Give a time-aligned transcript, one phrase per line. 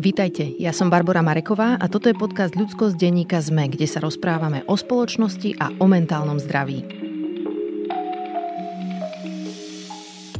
[0.00, 4.64] Vítajte, ja som Barbara Mareková a toto je podcast Ľudskosť denníka ZME, kde sa rozprávame
[4.64, 6.88] o spoločnosti a o mentálnom zdraví.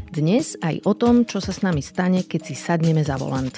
[0.08, 3.52] Dnes aj o tom, čo sa s nami stane, keď si sadneme za volant.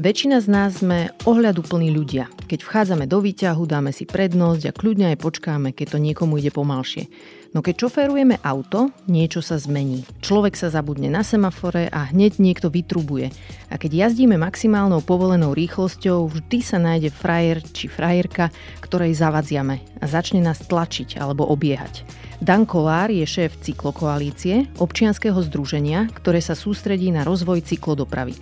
[0.00, 2.32] Väčšina z nás sme ohľaduplní ľudia.
[2.48, 6.48] Keď vchádzame do výťahu, dáme si prednosť a kľudne aj počkáme, keď to niekomu ide
[6.48, 7.12] pomalšie.
[7.52, 10.08] No keď šoférujeme auto, niečo sa zmení.
[10.24, 13.28] Človek sa zabudne na semafore a hneď niekto vytrubuje.
[13.68, 18.48] A keď jazdíme maximálnou povolenou rýchlosťou, vždy sa nájde frajer či frajerka,
[18.80, 22.08] ktorej zavadziame a začne nás tlačiť alebo obiehať.
[22.40, 28.34] Dan Kolár je šéf cyklokoalície, občianskeho združenia, ktoré sa sústredí na rozvoj cyklodopravy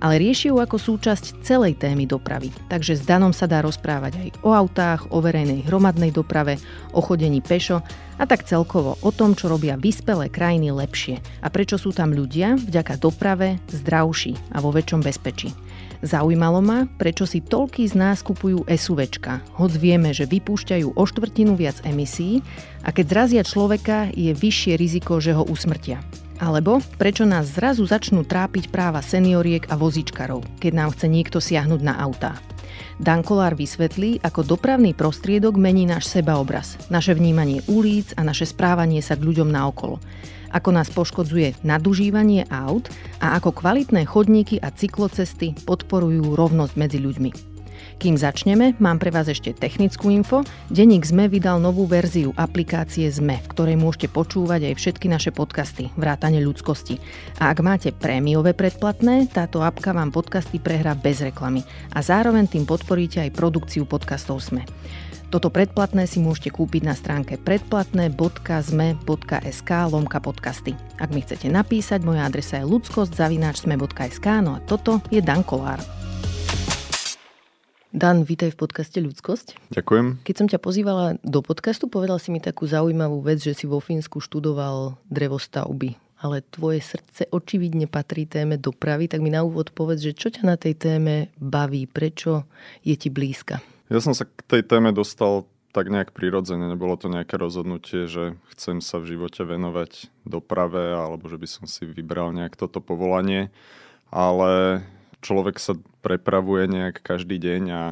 [0.00, 2.52] ale rieši ju ako súčasť celej témy dopravy.
[2.68, 6.60] Takže s Danom sa dá rozprávať aj o autách, o verejnej hromadnej doprave,
[6.92, 7.80] o chodení pešo
[8.16, 12.56] a tak celkovo o tom, čo robia vyspelé krajiny lepšie a prečo sú tam ľudia
[12.56, 15.52] vďaka doprave zdravší a vo väčšom bezpečí.
[16.04, 21.56] Zaujímalo ma, prečo si toľký z nás kupujú SUVčka, hoď vieme, že vypúšťajú o štvrtinu
[21.56, 22.44] viac emisí
[22.84, 26.04] a keď zrazia človeka, je vyššie riziko, že ho usmrtia.
[26.36, 31.80] Alebo prečo nás zrazu začnú trápiť práva senioriek a vozičkarov, keď nám chce niekto siahnuť
[31.80, 32.36] na autá.
[33.00, 39.00] Dan Kolár vysvetlí, ako dopravný prostriedok mení náš sebaobraz, naše vnímanie ulic a naše správanie
[39.00, 40.00] sa k ľuďom naokolo.
[40.52, 42.88] Ako nás poškodzuje nadužívanie aut
[43.20, 47.55] a ako kvalitné chodníky a cyklocesty podporujú rovnosť medzi ľuďmi.
[47.96, 50.44] Kým začneme, mám pre vás ešte technickú info.
[50.68, 55.88] Denník ZME vydal novú verziu aplikácie ZME, v ktorej môžete počúvať aj všetky naše podcasty,
[55.96, 57.00] vrátane ľudskosti.
[57.40, 61.64] A ak máte prémiové predplatné, táto apka vám podcasty prehrá bez reklamy
[61.96, 64.68] a zároveň tým podporíte aj produkciu podcastov ZME.
[65.32, 70.76] Toto predplatné si môžete kúpiť na stránke predplatné.zme.sk lomka podcasty.
[71.00, 76.05] Ak mi chcete napísať, moja adresa je ludskosť.sme.sk no a toto je Dan Kolár.
[77.96, 79.72] Dan, vítaj v podcaste Ľudskosť.
[79.72, 80.20] Ďakujem.
[80.20, 83.80] Keď som ťa pozývala do podcastu, povedal si mi takú zaujímavú vec, že si vo
[83.80, 85.96] Fínsku študoval drevostavby.
[86.20, 90.44] Ale tvoje srdce očividne patrí téme dopravy, tak mi na úvod povedz, že čo ťa
[90.44, 92.44] na tej téme baví, prečo
[92.84, 93.64] je ti blízka?
[93.88, 98.36] Ja som sa k tej téme dostal tak nejak prirodzene, nebolo to nejaké rozhodnutie, že
[98.52, 103.48] chcem sa v živote venovať doprave alebo že by som si vybral nejak toto povolanie,
[104.12, 104.84] ale
[105.20, 107.82] človek sa prepravuje nejak každý deň a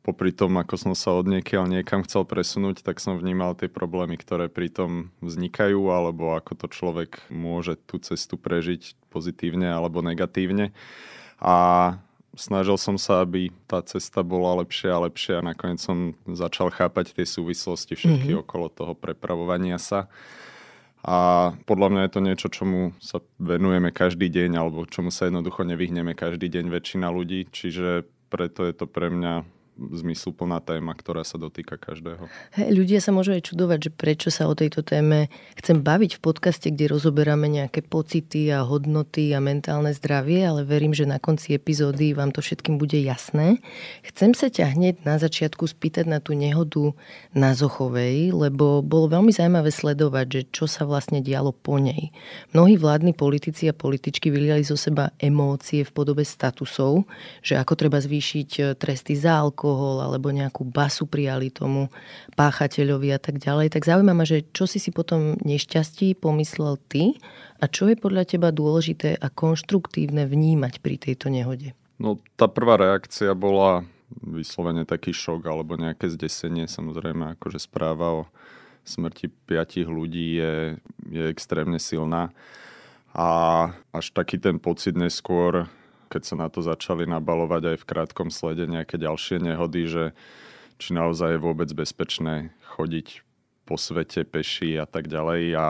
[0.00, 4.16] popri tom, ako som sa od niekiaľ niekam chcel presunúť, tak som vnímal tie problémy,
[4.16, 10.72] ktoré pri tom vznikajú, alebo ako to človek môže tú cestu prežiť pozitívne alebo negatívne.
[11.36, 11.96] A
[12.34, 17.12] snažil som sa, aby tá cesta bola lepšia a lepšia a nakoniec som začal chápať
[17.12, 18.42] tie súvislosti všetky mm-hmm.
[18.44, 20.08] okolo toho prepravovania sa.
[21.00, 25.64] A podľa mňa je to niečo, čomu sa venujeme každý deň alebo čomu sa jednoducho
[25.64, 27.48] nevyhneme každý deň väčšina ľudí.
[27.48, 29.48] Čiže preto je to pre mňa
[29.80, 32.28] zmysluplná téma, ktorá sa dotýka každého.
[32.52, 36.20] Hey, ľudia sa môžu aj čudovať, že prečo sa o tejto téme chcem baviť v
[36.20, 41.56] podcaste, kde rozoberáme nejaké pocity a hodnoty a mentálne zdravie, ale verím, že na konci
[41.56, 43.64] epizódy vám to všetkým bude jasné.
[44.04, 46.92] Chcem sa ťa hneď na začiatku spýtať na tú nehodu
[47.32, 52.12] na Zochovej, lebo bolo veľmi zaujímavé sledovať, že čo sa vlastne dialo po nej.
[52.52, 57.08] Mnohí vládni politici a političky vyliali zo seba emócie v podobe statusov,
[57.40, 61.86] že ako treba zvýšiť tresty za alkohol, alkohol alebo nejakú basu prijali tomu
[62.34, 63.70] páchateľovi a tak ďalej.
[63.70, 67.14] Tak zaujíma ma, že čo si si potom nešťastí pomyslel ty
[67.62, 71.70] a čo je podľa teba dôležité a konštruktívne vnímať pri tejto nehode?
[72.02, 76.66] No tá prvá reakcia bola vyslovene taký šok alebo nejaké zdesenie.
[76.66, 78.22] Samozrejme, akože správa o
[78.82, 80.54] smrti piatich ľudí je,
[81.14, 82.34] je extrémne silná.
[83.14, 83.28] A
[83.94, 85.70] až taký ten pocit neskôr
[86.10, 90.04] keď sa na to začali nabalovať aj v krátkom slede nejaké ďalšie nehody, že
[90.82, 93.22] či naozaj je vôbec bezpečné chodiť
[93.62, 95.68] po svete peši a tak ďalej a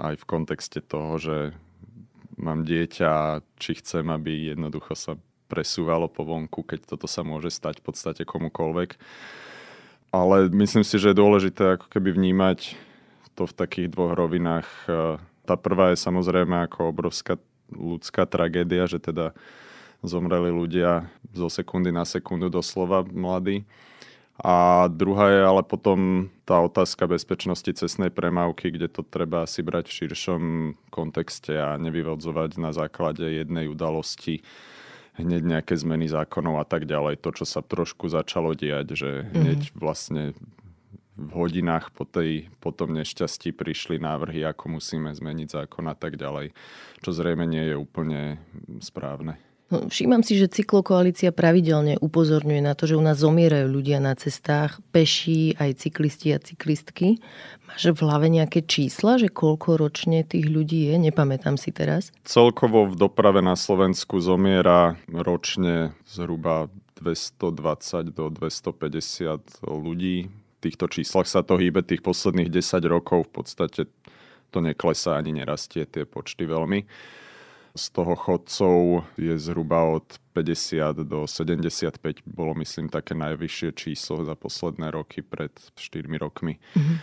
[0.00, 1.36] aj v kontexte toho, že
[2.40, 5.12] mám dieťa, či chcem, aby jednoducho sa
[5.46, 8.96] presúvalo po vonku, keď toto sa môže stať v podstate komukolvek.
[10.14, 12.78] Ale myslím si, že je dôležité ako keby vnímať
[13.34, 14.66] to v takých dvoch rovinách.
[15.44, 17.36] Tá prvá je samozrejme ako obrovská
[17.70, 19.34] ľudská tragédia, že teda
[20.04, 23.64] zomreli ľudia zo sekundy na sekundu doslova mladí.
[24.34, 29.86] A druhá je ale potom tá otázka bezpečnosti cestnej premávky, kde to treba si brať
[29.86, 30.42] v širšom
[30.90, 34.42] kontexte a nevyvodzovať na základe jednej udalosti
[35.14, 37.22] hneď nejaké zmeny zákonov a tak ďalej.
[37.22, 39.30] To, čo sa trošku začalo diať, že mhm.
[39.30, 40.34] hneď vlastne
[41.14, 46.18] v hodinách po, tej, po tom nešťastí prišli návrhy, ako musíme zmeniť zákon a tak
[46.18, 46.50] ďalej,
[47.06, 48.42] čo zrejme nie je úplne
[48.82, 49.38] správne.
[49.90, 54.78] Všímam si, že cyklokoalícia pravidelne upozorňuje na to, že u nás zomierajú ľudia na cestách,
[54.94, 57.18] peší, aj cyklisti a cyklistky.
[57.66, 60.94] Máš v hlave nejaké čísla, že koľko ročne tých ľudí je?
[61.00, 62.14] Nepamätám si teraz.
[62.22, 66.70] Celkovo v doprave na Slovensku zomiera ročne zhruba
[67.02, 70.30] 220 do 250 ľudí.
[70.30, 73.28] V týchto číslach sa to hýbe tých posledných 10 rokov.
[73.28, 73.90] V podstate
[74.54, 76.86] to neklesá ani nerastie tie počty veľmi.
[77.74, 84.38] Z toho chodcov je zhruba od 50 do 75, bolo myslím také najvyššie číslo za
[84.38, 86.62] posledné roky pred 4 rokmi.
[86.78, 86.96] Mm-hmm.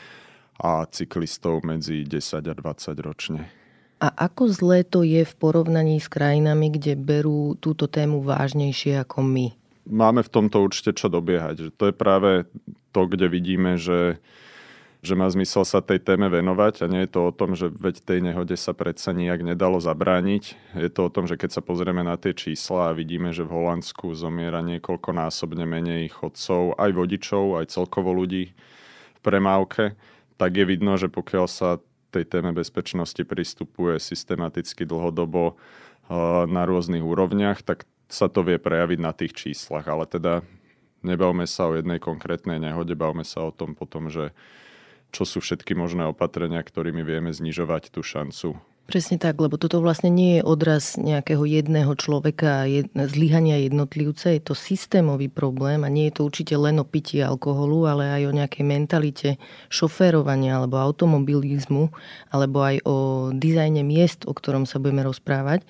[0.64, 3.52] A cyklistov medzi 10 a 20 ročne.
[4.00, 9.28] A ako zlé to je v porovnaní s krajinami, kde berú túto tému vážnejšie ako
[9.28, 9.52] my?
[9.92, 11.68] Máme v tomto určite čo dobiehať.
[11.68, 12.32] Že to je práve
[12.96, 14.24] to, kde vidíme, že
[15.02, 18.06] že má zmysel sa tej téme venovať a nie je to o tom, že veď
[18.06, 20.78] tej nehode sa predsa nijak nedalo zabrániť.
[20.78, 23.50] Je to o tom, že keď sa pozrieme na tie čísla a vidíme, že v
[23.50, 28.54] Holandsku zomiera niekoľkonásobne menej chodcov, aj vodičov, aj celkovo ľudí
[29.18, 29.98] v premávke,
[30.38, 31.82] tak je vidno, že pokiaľ sa
[32.14, 39.00] tej téme bezpečnosti pristupuje systematicky dlhodobo eh, na rôznych úrovniach, tak sa to vie prejaviť
[39.02, 39.90] na tých číslach.
[39.90, 40.46] Ale teda
[41.02, 44.36] nebavme sa o jednej konkrétnej nehode, bavme sa o tom potom, že
[45.12, 48.58] čo sú všetky možné opatrenia, ktorými vieme znižovať tú šancu.
[48.92, 54.42] Presne tak, lebo toto vlastne nie je odraz nejakého jedného človeka, jed, zlyhania jednotlivca, je
[54.44, 58.36] to systémový problém a nie je to určite len o pití alkoholu, ale aj o
[58.36, 59.30] nejakej mentalite
[59.72, 61.88] šoférovania alebo automobilizmu,
[62.36, 62.96] alebo aj o
[63.32, 65.64] dizajne miest, o ktorom sa budeme rozprávať.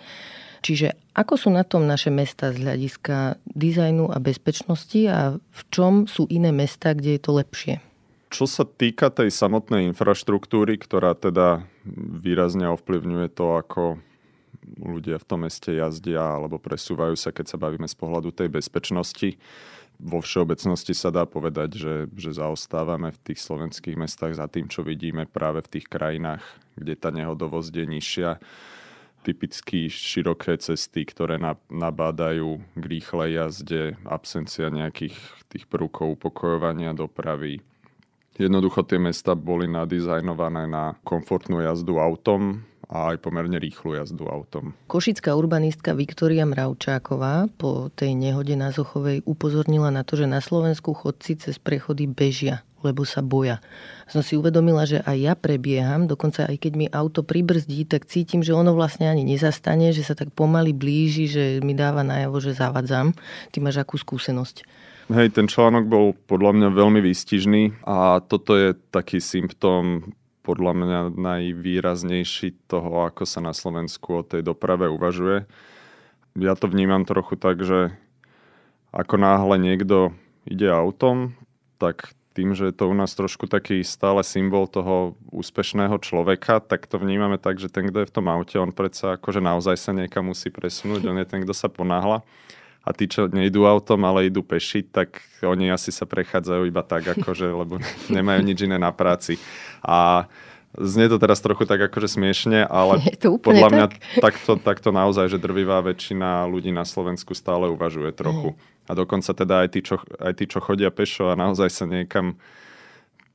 [0.65, 6.09] Čiže ako sú na tom naše mesta z hľadiska dizajnu a bezpečnosti a v čom
[6.09, 7.90] sú iné mesta, kde je to lepšie?
[8.31, 11.67] Čo sa týka tej samotnej infraštruktúry, ktorá teda
[12.23, 13.99] výrazne ovplyvňuje to, ako
[14.79, 19.35] ľudia v tom meste jazdia alebo presúvajú sa, keď sa bavíme z pohľadu tej bezpečnosti.
[19.99, 24.81] Vo všeobecnosti sa dá povedať, že, že zaostávame v tých slovenských mestách za tým, čo
[24.81, 26.41] vidíme práve v tých krajinách,
[26.79, 28.29] kde tá nehodovosť je nižšia.
[29.21, 31.37] Typicky široké cesty, ktoré
[31.69, 35.13] nabádajú k rýchlej jazde, absencia nejakých
[35.51, 37.61] tých prvkov upokojovania dopravy,
[38.41, 44.73] Jednoducho tie mesta boli nadizajnované na komfortnú jazdu autom a aj pomerne rýchlu jazdu autom.
[44.89, 50.97] Košická urbanistka Viktória Mravčáková po tej nehode na Zochovej upozornila na to, že na Slovensku
[50.97, 53.61] chodci cez prechody bežia lebo sa boja.
[54.09, 58.41] Som si uvedomila, že aj ja prebieham, dokonca aj keď mi auto pribrzdí, tak cítim,
[58.41, 62.57] že ono vlastne ani nezastane, že sa tak pomaly blíži, že mi dáva najavo, že
[62.57, 63.13] zavadzam.
[63.53, 64.65] Ty máš akú skúsenosť?
[65.11, 70.99] Hej, ten článok bol podľa mňa veľmi výstižný a toto je taký symptóm podľa mňa
[71.19, 75.51] najvýraznejší toho, ako sa na Slovensku o tej doprave uvažuje.
[76.39, 77.91] Ja to vnímam trochu tak, že
[78.95, 80.15] ako náhle niekto
[80.47, 81.35] ide autom,
[81.75, 86.87] tak tým, že je to u nás trošku taký stále symbol toho úspešného človeka, tak
[86.87, 89.91] to vnímame tak, že ten, kto je v tom aute, on predsa akože naozaj sa
[89.91, 92.23] niekam musí presunúť, on je ten, kto sa ponáhla
[92.81, 97.05] a tí, čo nejdú autom, ale idú peši, tak oni asi sa prechádzajú iba tak,
[97.17, 97.77] akože, lebo
[98.09, 99.37] nemajú nič iné na práci.
[99.85, 100.25] A
[100.73, 103.03] znie to teraz trochu tak akože smiešne, ale
[103.43, 104.01] podľa mňa tak?
[104.17, 108.57] takto, takto naozaj, že drvivá väčšina ľudí na Slovensku stále uvažuje trochu.
[108.89, 112.35] A dokonca teda aj tí, čo, aj tí, čo chodia pešo a naozaj sa niekam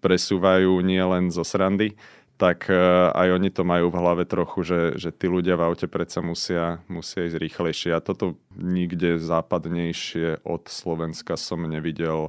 [0.04, 1.96] presúvajú nie len zo srandy,
[2.36, 2.76] tak e,
[3.16, 6.84] aj oni to majú v hlave trochu, že, že tí ľudia v aute predsa musia,
[6.84, 7.90] musia ísť rýchlejšie.
[7.96, 12.28] A toto nikde západnejšie od Slovenska som nevidel,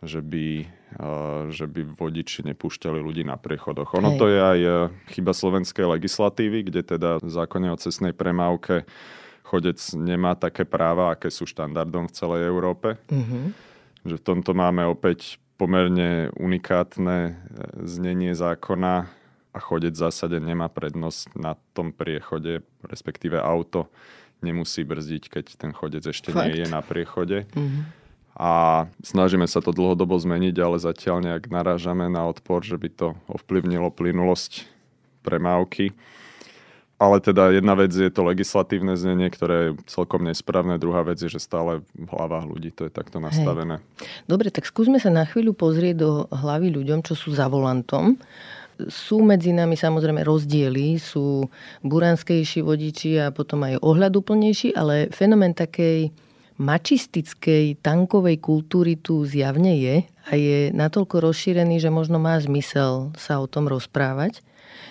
[0.00, 0.64] že by,
[0.96, 1.06] e,
[1.52, 3.92] že by vodiči nepúšťali ľudí na prechodoch.
[4.00, 4.18] Ono Hej.
[4.18, 4.72] to je aj e,
[5.12, 8.88] chyba slovenskej legislatívy, kde teda v zákone o cestnej premávke
[9.46, 12.98] chodec nemá také práva, aké sú štandardom v celej Európe.
[13.12, 13.44] Mm-hmm.
[14.08, 17.38] Že v tomto máme opäť pomerne unikátne
[17.84, 19.06] znenie zákona,
[19.56, 23.88] a chodec v zásade nemá prednosť na tom priechode, respektíve auto
[24.44, 26.52] nemusí brzdiť, keď ten chodec ešte Fakt?
[26.52, 27.48] nie je na priechode.
[27.56, 27.82] Mm-hmm.
[28.36, 33.16] A snažíme sa to dlhodobo zmeniť, ale zatiaľ nejak narážame na odpor, že by to
[33.32, 34.68] ovplyvnilo plynulosť
[35.24, 35.96] premávky.
[37.00, 40.80] Ale teda jedna vec je to legislatívne znenie, ktoré je celkom nesprávne.
[40.80, 43.80] Druhá vec je, že stále v hlavách ľudí to je takto nastavené.
[43.80, 44.04] Hej.
[44.28, 48.20] Dobre, tak skúsme sa na chvíľu pozrieť do hlavy ľuďom, čo sú za volantom
[48.86, 51.48] sú medzi nami samozrejme rozdiely, sú
[51.82, 56.12] buranskejší vodiči a potom aj ohľaduplnejší, ale fenomén takej
[56.56, 63.40] mačistickej tankovej kultúry tu zjavne je a je natoľko rozšírený, že možno má zmysel sa
[63.40, 64.40] o tom rozprávať.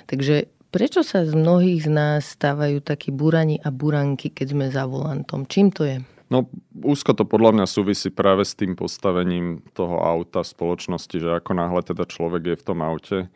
[0.05, 4.83] Takže Prečo sa z mnohých z nás stávajú takí burani a buranky, keď sme za
[4.83, 5.47] volantom?
[5.47, 6.03] Čím to je?
[6.27, 6.51] No,
[6.83, 11.55] úzko to podľa mňa súvisí práve s tým postavením toho auta v spoločnosti, že ako
[11.55, 13.31] náhle teda človek je v tom aute,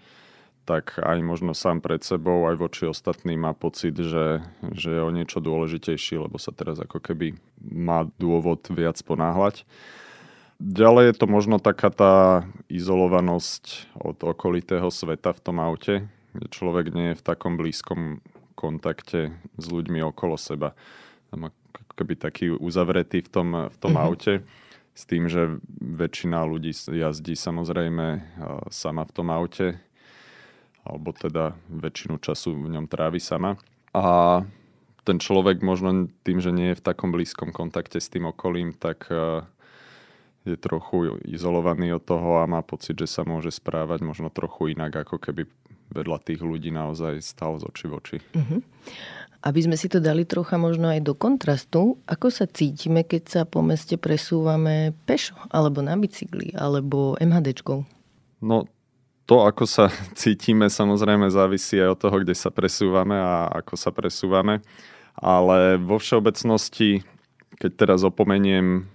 [0.70, 4.46] tak aj možno sám pred sebou, aj voči ostatným má pocit, že,
[4.78, 9.66] že je o niečo dôležitejší, lebo sa teraz ako keby má dôvod viac ponáhľať.
[10.62, 16.06] Ďalej je to možno taká tá izolovanosť od okolitého sveta v tom aute,
[16.38, 18.22] kde človek nie je v takom blízkom
[18.54, 20.78] kontakte s ľuďmi okolo seba.
[21.34, 21.50] Tam
[21.98, 24.06] keby taký uzavretý v tom, v tom mm-hmm.
[24.06, 24.34] aute.
[24.94, 28.20] S tým, že väčšina ľudí jazdí samozrejme
[28.68, 29.80] sama v tom aute,
[30.90, 33.62] alebo teda väčšinu času v ňom trávi sama.
[33.94, 34.42] A
[35.06, 39.10] ten človek možno tým, že nie je v takom blízkom kontakte s tým okolím, tak
[40.46, 45.06] je trochu izolovaný od toho a má pocit, že sa môže správať možno trochu inak,
[45.06, 45.46] ako keby
[45.90, 48.18] vedľa tých ľudí naozaj stal z oči v oči.
[48.38, 48.62] Uh-huh.
[49.42, 53.42] Aby sme si to dali trocha možno aj do kontrastu, ako sa cítime, keď sa
[53.48, 57.88] po meste presúvame pešo, alebo na bicykli, alebo MHDčkou?
[58.44, 58.68] No,
[59.30, 63.94] to, ako sa cítime, samozrejme závisí aj od toho, kde sa presúvame a ako sa
[63.94, 64.66] presúvame.
[65.14, 67.06] Ale vo všeobecnosti,
[67.62, 68.90] keď teraz opomeniem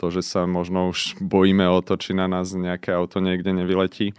[0.00, 4.16] to, že sa možno už bojíme o to, či na nás nejaké auto niekde nevyletí,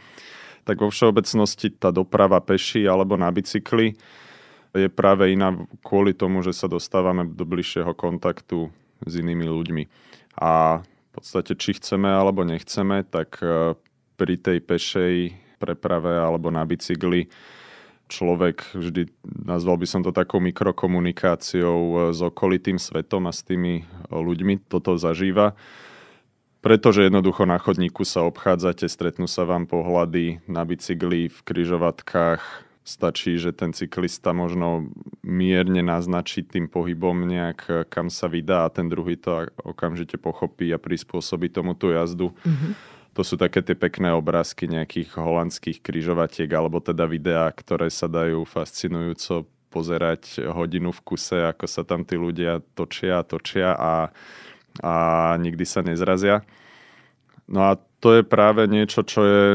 [0.67, 3.97] tak vo všeobecnosti tá doprava peši alebo na bicykli
[4.75, 8.67] je práve iná kvôli tomu, že sa dostávame do bližšieho kontaktu
[9.07, 9.83] s inými ľuďmi.
[10.43, 13.79] A v podstate, či chceme alebo nechceme, tak e,
[14.15, 15.15] pri tej pešej
[15.59, 17.31] preprave alebo na bicykli
[18.05, 19.09] človek vždy,
[19.45, 23.81] nazval by som to takou mikrokomunikáciou e, s okolitým svetom a s tými
[24.13, 25.57] ľuďmi toto zažíva.
[26.61, 33.41] Pretože jednoducho na chodníku sa obchádzate, stretnú sa vám pohľady na bicykli, v kryžovatkách, Stačí,
[33.41, 34.93] že ten cyklista možno
[35.25, 40.69] mierne naznačí tým pohybom nejak, eh, kam sa vydá a ten druhý to okamžite pochopí
[40.69, 42.29] a prispôsobí tomu tú jazdu.
[42.45, 42.71] Mm-hmm.
[43.15, 48.43] To sú také tie pekné obrázky nejakých holandských kryžovatiek alebo teda videá, ktoré sa dajú
[48.43, 54.11] fascinujúco pozerať hodinu v kuse, ako sa tam tí ľudia točia točia a,
[54.83, 54.93] a
[55.39, 56.43] nikdy sa nezrazia.
[57.47, 59.47] No a to je práve niečo, čo je,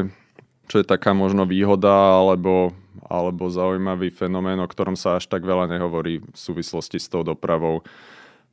[0.65, 2.73] čo je taká možno výhoda alebo
[3.11, 7.83] alebo zaujímavý fenomén, o ktorom sa až tak veľa nehovorí v súvislosti s tou dopravou.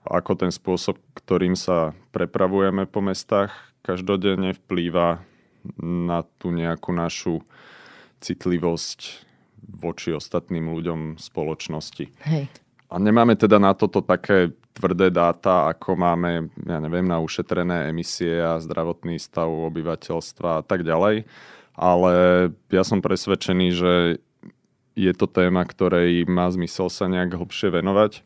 [0.03, 3.55] Ako ten spôsob, ktorým sa prepravujeme po mestách,
[3.89, 5.25] každodenne vplýva
[5.81, 7.41] na tú nejakú našu
[8.21, 9.25] citlivosť
[9.65, 12.05] voči ostatným ľuďom spoločnosti.
[12.29, 12.45] Hej.
[12.89, 18.41] A nemáme teda na toto také tvrdé dáta, ako máme, ja neviem, na ušetrené emisie
[18.41, 21.29] a zdravotný stav obyvateľstva a tak ďalej.
[21.79, 22.13] Ale
[22.73, 23.93] ja som presvedčený, že
[24.99, 28.25] je to téma, ktorej má zmysel sa nejak hlbšie venovať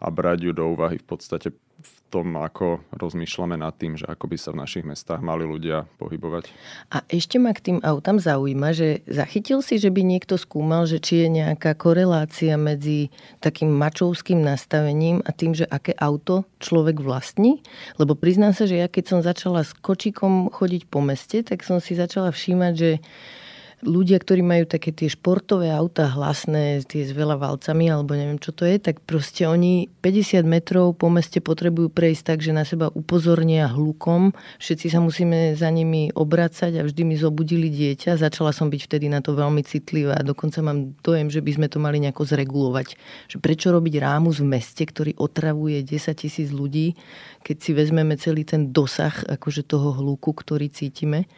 [0.00, 1.52] a brať ju do úvahy v podstate
[1.84, 5.84] v tom, ako rozmýšľame nad tým, že ako by sa v našich mestách mali ľudia
[6.00, 6.48] pohybovať.
[6.94, 11.02] A ešte ma k tým autám zaujíma, že zachytil si, že by niekto skúmal, že
[11.02, 13.12] či je nejaká korelácia medzi
[13.44, 17.60] takým mačovským nastavením a tým, že aké auto človek vlastní?
[18.00, 21.82] Lebo priznám sa, že ja keď som začala s kočikom chodiť po meste, tak som
[21.82, 22.90] si začala všímať, že
[23.84, 28.50] ľudia, ktorí majú také tie športové auta hlasné, tie s veľa valcami, alebo neviem čo
[28.50, 32.88] to je, tak proste oni 50 metrov po meste potrebujú prejsť tak, že na seba
[32.90, 34.32] upozornia hlukom.
[34.58, 38.16] Všetci sa musíme za nimi obracať a vždy mi zobudili dieťa.
[38.16, 41.66] Začala som byť vtedy na to veľmi citlivá a dokonca mám dojem, že by sme
[41.68, 42.96] to mali nejako zregulovať.
[43.28, 46.96] Že prečo robiť rámus v meste, ktorý otravuje 10 tisíc ľudí,
[47.44, 51.28] keď si vezmeme celý ten dosah akože toho hluku, ktorý cítime.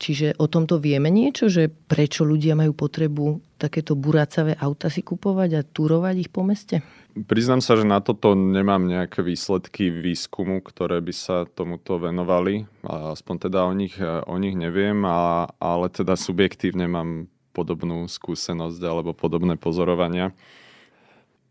[0.00, 5.50] Čiže o tomto vieme niečo, že prečo ľudia majú potrebu takéto buracavé auta si kupovať
[5.60, 6.80] a turovať ich po meste?
[7.28, 12.64] Priznám sa, že na toto nemám nejaké výsledky výskumu, ktoré by sa tomuto venovali.
[12.86, 19.12] Aspoň teda o nich, o nich neviem, a, ale teda subjektívne mám podobnú skúsenosť alebo
[19.12, 20.32] podobné pozorovania.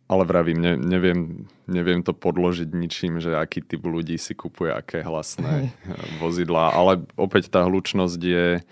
[0.10, 5.06] Ale vravím, ne, neviem, neviem to podložiť ničím, že aký typ ľudí si kupuje aké
[5.06, 6.18] hlasné Hej.
[6.18, 6.74] vozidlá.
[6.74, 8.66] Ale opäť tá hlučnosť je,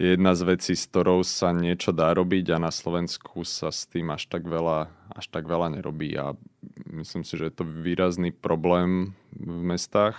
[0.00, 3.84] je jedna z vecí, s ktorou sa niečo dá robiť a na Slovensku sa s
[3.84, 6.16] tým až tak veľa, až tak veľa nerobí.
[6.16, 6.32] A
[6.88, 10.16] myslím si, že je to výrazný problém v mestách.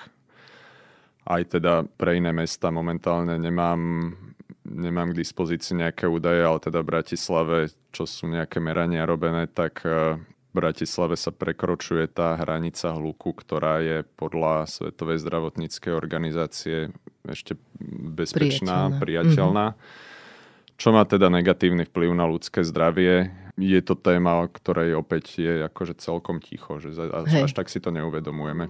[1.25, 4.13] Aj teda pre iné mesta momentálne nemám,
[4.61, 7.57] nemám k dispozícii nejaké údaje, ale teda v Bratislave,
[7.89, 9.81] čo sú nejaké merania robené, tak
[10.55, 16.95] Bratislave sa prekročuje tá hranica hluku, ktorá je podľa Svetovej zdravotníckej organizácie
[17.27, 17.59] ešte
[18.15, 19.01] bezpečná, priateľná.
[19.03, 19.65] priateľná.
[19.75, 20.79] Mm-hmm.
[20.79, 23.35] čo má teda negatívny vplyv na ľudské zdravie.
[23.59, 27.83] Je to téma, o ktorej opäť je akože celkom ticho, že až, až tak si
[27.83, 28.67] to neuvedomujeme.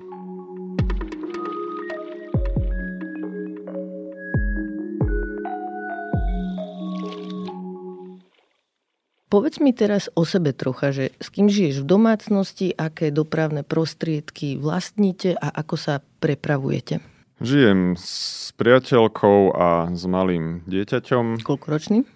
[9.36, 14.56] Povedz mi teraz o sebe trocha, že s kým žiješ v domácnosti, aké dopravné prostriedky
[14.56, 17.04] vlastníte a ako sa prepravujete?
[17.44, 21.44] Žijem s priateľkou a s malým dieťaťom.
[21.44, 22.08] Koľko ročným?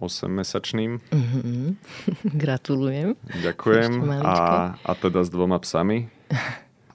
[0.00, 1.04] 8-mesačným.
[1.12, 1.68] Mm-hmm.
[2.40, 3.20] Gratulujem.
[3.20, 3.92] Ďakujem.
[4.24, 4.36] A,
[4.80, 6.08] a teda s dvoma psami.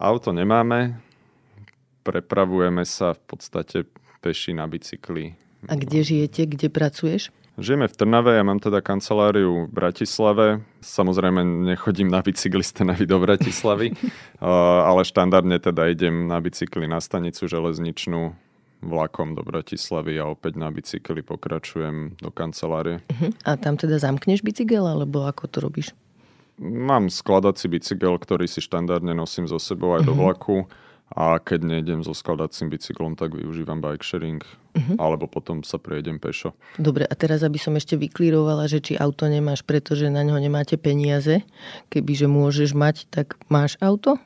[0.01, 0.97] Auto nemáme.
[2.01, 3.85] Prepravujeme sa v podstate
[4.25, 5.37] peši na bicykli.
[5.69, 7.29] A kde žijete, kde pracuješ?
[7.57, 10.61] Žijeme v Trnave, ja mám teda kanceláriu v Bratislave.
[10.77, 13.97] Samozrejme nechodím na bicykli z Trnavy do Bratislavy,
[14.89, 18.37] ale štandardne teda idem na bicykli na stanicu železničnú
[18.85, 23.01] vlakom do Bratislavy a opäť na bicykli pokračujem do kancelárie.
[23.09, 23.33] Uh-huh.
[23.41, 25.97] A tam teda zamkneš bicykel, alebo ako to robíš?
[26.61, 30.19] Mám skladací bicykel, ktorý si štandardne nosím so sebou aj do mhm.
[30.21, 30.69] vlaku
[31.11, 34.95] a keď nejdem so skladacím bicyklom, tak využívam bike sharing uh-huh.
[34.99, 36.51] alebo potom sa prejedem pešo.
[36.75, 40.75] Dobre, a teraz aby som ešte vyklírovala, že či auto nemáš, pretože na ňo nemáte
[40.75, 41.47] peniaze,
[41.87, 44.19] kebyže môžeš mať, tak máš auto?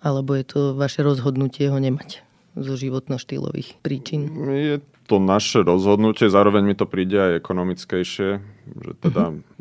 [0.00, 2.24] Alebo je to vaše rozhodnutie ho nemať
[2.56, 4.32] zo životno-štýlových príčin?
[4.48, 8.30] Je to naše rozhodnutie, zároveň mi to príde aj ekonomickejšie,
[8.72, 9.55] že teda uh-huh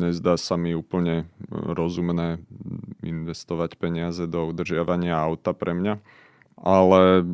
[0.00, 2.40] nezdá sa mi úplne rozumné
[3.04, 6.00] investovať peniaze do udržiavania auta pre mňa.
[6.60, 7.24] Ale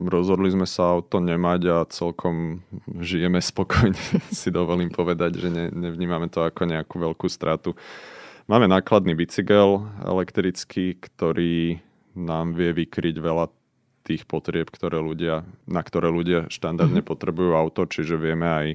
[0.00, 2.64] rozhodli sme sa auto nemať a celkom
[3.00, 4.00] žijeme spokojne,
[4.32, 7.76] si dovolím povedať, že ne, nevnímame to ako nejakú veľkú stratu.
[8.48, 11.78] Máme nákladný bicykel elektrický, ktorý
[12.18, 13.46] nám vie vykryť veľa
[14.02, 17.12] tých potrieb, ktoré ľudia, na ktoré ľudia štandardne mm-hmm.
[17.14, 18.66] potrebujú auto, čiže vieme aj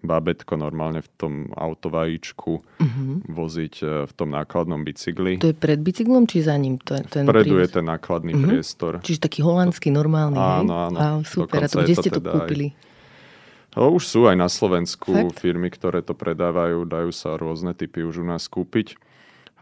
[0.00, 3.12] bábetko normálne v tom autovajíčku uh-huh.
[3.28, 5.36] voziť e, v tom nákladnom bicykli.
[5.40, 6.80] To je pred bicyklom či za ním?
[6.88, 8.46] To je ten Vpredu je ten nákladný uh-huh.
[8.48, 8.92] priestor.
[9.04, 10.40] Čiže taký holandský, normálny.
[10.40, 10.98] Áno, áno.
[10.98, 11.64] Á, super.
[11.64, 12.72] A to, kde ste to teda kúpili?
[12.72, 12.88] Aj...
[13.78, 15.38] No, už sú aj na Slovensku Fakt?
[15.38, 18.98] firmy, ktoré to predávajú, dajú sa rôzne typy už u nás kúpiť.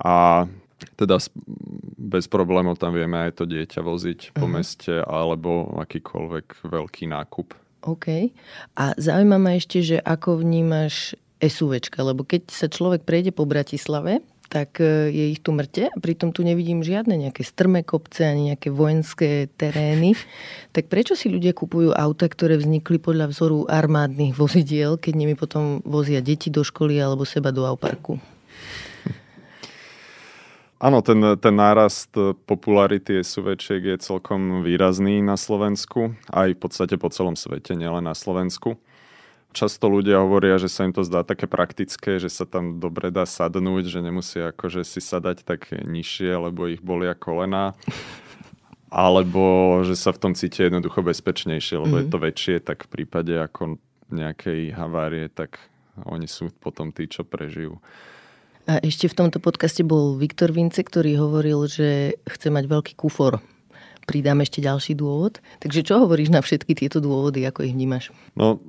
[0.00, 0.46] A
[0.94, 1.18] teda
[1.98, 4.38] bez problémov tam vieme aj to dieťa voziť uh-huh.
[4.38, 7.67] po meste alebo akýkoľvek veľký nákup.
[7.82, 8.34] OK.
[8.74, 14.26] A zaujíma ma ešte, že ako vnímaš SUVčka, lebo keď sa človek prejde po Bratislave,
[14.48, 18.52] tak e, je ich tu mŕte a pritom tu nevidím žiadne nejaké strmé kopce ani
[18.52, 20.16] nejaké vojenské terény.
[20.78, 25.82] Tak prečo si ľudia kupujú auta, ktoré vznikli podľa vzoru armádnych vozidiel, keď nimi potom
[25.82, 28.22] vozia deti do školy alebo seba do auparku?
[30.78, 32.14] Áno, ten, ten nárast
[32.46, 38.14] popularity SUVčiek je celkom výrazný na Slovensku, aj v podstate po celom svete, nielen na
[38.14, 38.78] Slovensku.
[39.50, 43.26] Často ľudia hovoria, že sa im to zdá také praktické, že sa tam dobre dá
[43.26, 47.74] sadnúť, že nemusia akože si sadať tak nižšie, lebo ich bolia kolena.
[48.86, 49.42] Alebo
[49.82, 52.00] že sa v tom cítia jednoducho bezpečnejšie, lebo mm-hmm.
[52.00, 52.14] je mhm.
[52.14, 53.82] to väčšie, tak v prípade ako
[54.14, 55.58] nejakej havárie, tak
[56.06, 57.82] oni sú potom tí, čo prežijú.
[58.68, 63.40] A ešte v tomto podcaste bol Viktor Vince, ktorý hovoril, že chce mať veľký kufor.
[64.04, 65.40] Pridám ešte ďalší dôvod.
[65.64, 68.12] Takže čo hovoríš na všetky tieto dôvody, ako ich vnímaš?
[68.37, 68.61] No,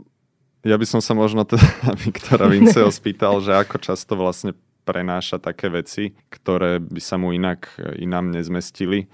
[0.63, 1.67] ja by som sa možno teda
[2.07, 4.55] Viktora Vinceho spýtal, že ako často vlastne
[4.87, 7.67] prenáša také veci, ktoré by sa mu inak
[7.99, 9.11] inám nezmestili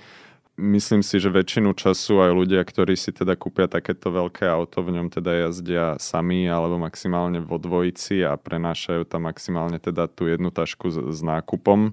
[0.55, 4.99] myslím si, že väčšinu času aj ľudia, ktorí si teda kúpia takéto veľké auto, v
[4.99, 10.49] ňom teda jazdia sami alebo maximálne vo dvojici a prenášajú tam maximálne teda tú jednu
[10.51, 11.91] tašku s, s nákupom.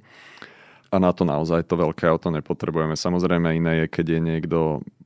[0.92, 2.94] A na to naozaj to veľké auto nepotrebujeme.
[2.94, 4.58] Samozrejme iné je, keď je niekto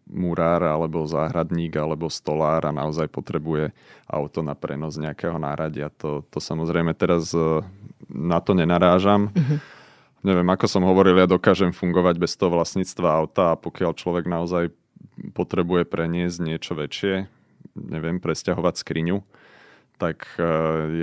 [0.06, 3.74] murár alebo záhradník alebo stolár a naozaj potrebuje
[4.06, 5.90] auto na prenos nejakého náradia.
[6.02, 7.62] To, to samozrejme teraz e,
[8.10, 9.30] na to nenarážam.
[9.34, 9.75] Mm-hmm
[10.22, 14.72] neviem, ako som hovoril, ja dokážem fungovať bez toho vlastníctva auta a pokiaľ človek naozaj
[15.32, 17.28] potrebuje preniesť niečo väčšie,
[17.76, 19.20] neviem, presťahovať skriňu,
[19.96, 20.44] tak e,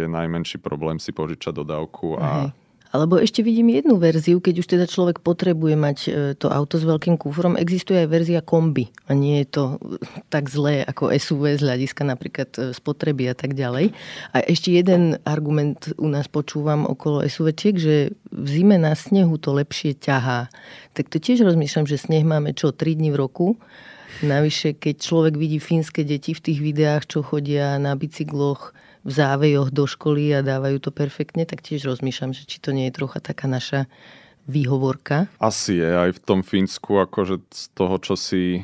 [0.01, 2.53] je najmenší problém si požičať dodávku a.
[2.93, 6.85] Alebo ešte vidím jednu verziu, keď už teda človek potrebuje mať e, to auto s
[6.85, 9.97] veľkým kufrom, existuje aj verzia kombi a nie je to e,
[10.29, 13.97] tak zlé ako SUV z hľadiska napríklad e, spotreby a tak ďalej.
[14.37, 19.57] A ešte jeden argument u nás počúvam okolo SUVčiek, že v zime na snehu to
[19.57, 20.53] lepšie ťahá.
[20.93, 23.57] Tak to tiež rozmýšľam, že sneh máme čo, 3 dní v roku.
[24.21, 29.69] Navyše, keď človek vidí fínske deti v tých videách, čo chodia na bicykloch v závejoch
[29.69, 33.19] do školy a dávajú to perfektne, tak tiež rozmýšľam, že či to nie je trocha
[33.19, 33.91] taká naša
[34.47, 35.31] výhovorka.
[35.39, 38.63] Asi je aj v tom Fínsku, akože z toho, čo si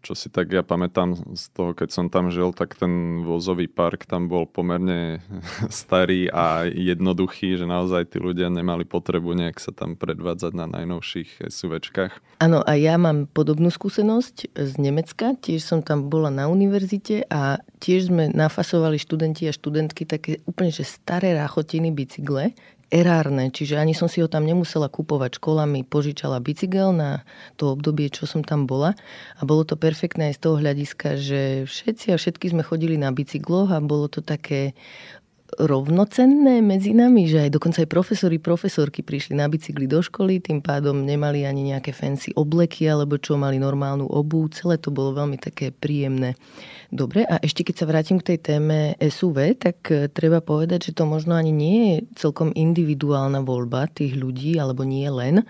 [0.00, 4.08] čo si tak ja pamätám z toho, keď som tam žil, tak ten vozový park
[4.08, 5.20] tam bol pomerne
[5.72, 11.44] starý a jednoduchý, že naozaj tí ľudia nemali potrebu nejak sa tam predvádzať na najnovších
[11.44, 12.40] SUVčkách.
[12.40, 15.36] Áno, a ja mám podobnú skúsenosť z Nemecka.
[15.36, 20.72] Tiež som tam bola na univerzite a tiež sme nafasovali študenti a študentky také úplne
[20.72, 22.56] že staré ráchotiny bicykle,
[22.90, 25.38] erárne, čiže ani som si ho tam nemusela kupovať.
[25.38, 27.22] Škola mi požičala bicykel na
[27.54, 28.98] to obdobie, čo som tam bola
[29.38, 33.14] a bolo to perfektné aj z toho hľadiska, že všetci a všetky sme chodili na
[33.14, 34.74] bicykloch a bolo to také
[35.58, 40.62] rovnocenné medzi nami, že aj dokonca aj profesori, profesorky prišli na bicykli do školy, tým
[40.62, 45.40] pádom nemali ani nejaké fancy obleky alebo čo, mali normálnu obu, celé to bolo veľmi
[45.40, 46.38] také príjemné.
[46.90, 50.96] Dobre, a ešte keď sa vrátim k tej téme SUV, tak e, treba povedať, že
[50.98, 55.46] to možno ani nie je celkom individuálna voľba tých ľudí, alebo nie len,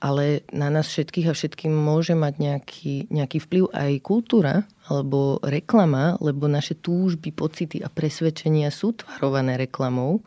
[0.00, 4.54] ale na nás všetkých a všetkým môže mať nejaký, nejaký vplyv aj kultúra
[4.90, 10.22] alebo reklama, lebo naše túžby, pocity a presvedčenia sú tvarované reklamou.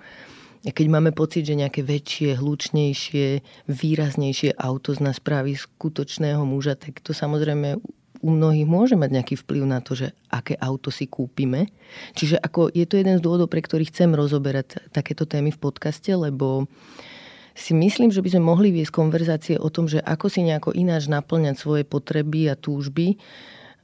[0.68, 3.28] Keď máme pocit, že nejaké väčšie, hlučnejšie,
[3.72, 7.80] výraznejšie auto z nás spraví skutočného muža, tak to samozrejme
[8.22, 11.70] u mnohých môže mať nejaký vplyv na to, že aké auto si kúpime.
[12.18, 16.10] Čiže ako je to jeden z dôvodov, pre ktorý chcem rozoberať takéto témy v podcaste,
[16.10, 16.66] lebo
[17.58, 21.10] si myslím, že by sme mohli viesť konverzácie o tom, že ako si nejako ináč
[21.10, 23.18] naplňať svoje potreby a túžby.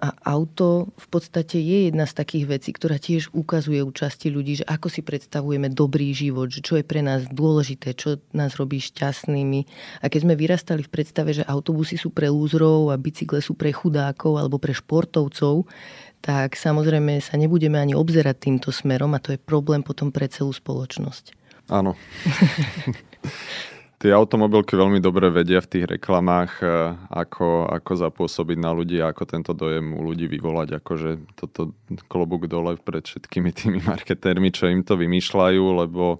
[0.04, 4.68] A auto v podstate je jedna z takých vecí, ktorá tiež ukazuje účasti ľudí, že
[4.68, 9.64] ako si predstavujeme dobrý život, že čo je pre nás dôležité, čo nás robí šťastnými.
[10.04, 13.72] A keď sme vyrastali v predstave, že autobusy sú pre lúzrov a bicykle sú pre
[13.72, 15.72] chudákov alebo pre športovcov,
[16.20, 20.52] tak samozrejme sa nebudeme ani obzerať týmto smerom a to je problém potom pre celú
[20.52, 21.32] spoločnosť.
[21.72, 21.96] Áno.
[24.04, 29.24] Tie automobilky veľmi dobre vedia v tých reklamách, e, ako, ako zapôsobiť na ľudí, ako
[29.24, 30.84] tento dojem u ľudí vyvolať.
[30.84, 31.72] Akože toto
[32.12, 36.20] klobúk dole pred všetkými tými marketérmi, čo im to vymýšľajú, lebo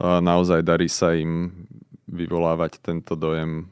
[0.00, 1.52] naozaj darí sa im
[2.08, 3.68] vyvolávať tento dojem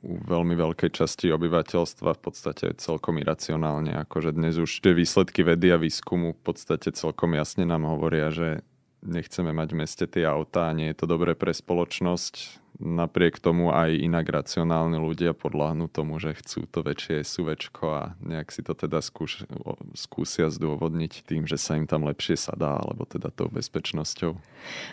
[0.00, 3.98] u veľmi veľkej časti obyvateľstva v podstate celkom iracionálne.
[4.06, 8.62] Akože dnes už tie výsledky vedy a výskumu v podstate celkom jasne nám hovoria, že
[9.02, 13.90] nechceme mať v meste tie autá nie je to dobré pre spoločnosť napriek tomu aj
[13.92, 19.02] inak racionálni ľudia podľahnú tomu, že chcú to väčšie SUVčko a nejak si to teda
[19.02, 19.44] skúš,
[19.98, 24.38] skúsia zdôvodniť tým, že sa im tam lepšie sadá, alebo teda tou bezpečnosťou.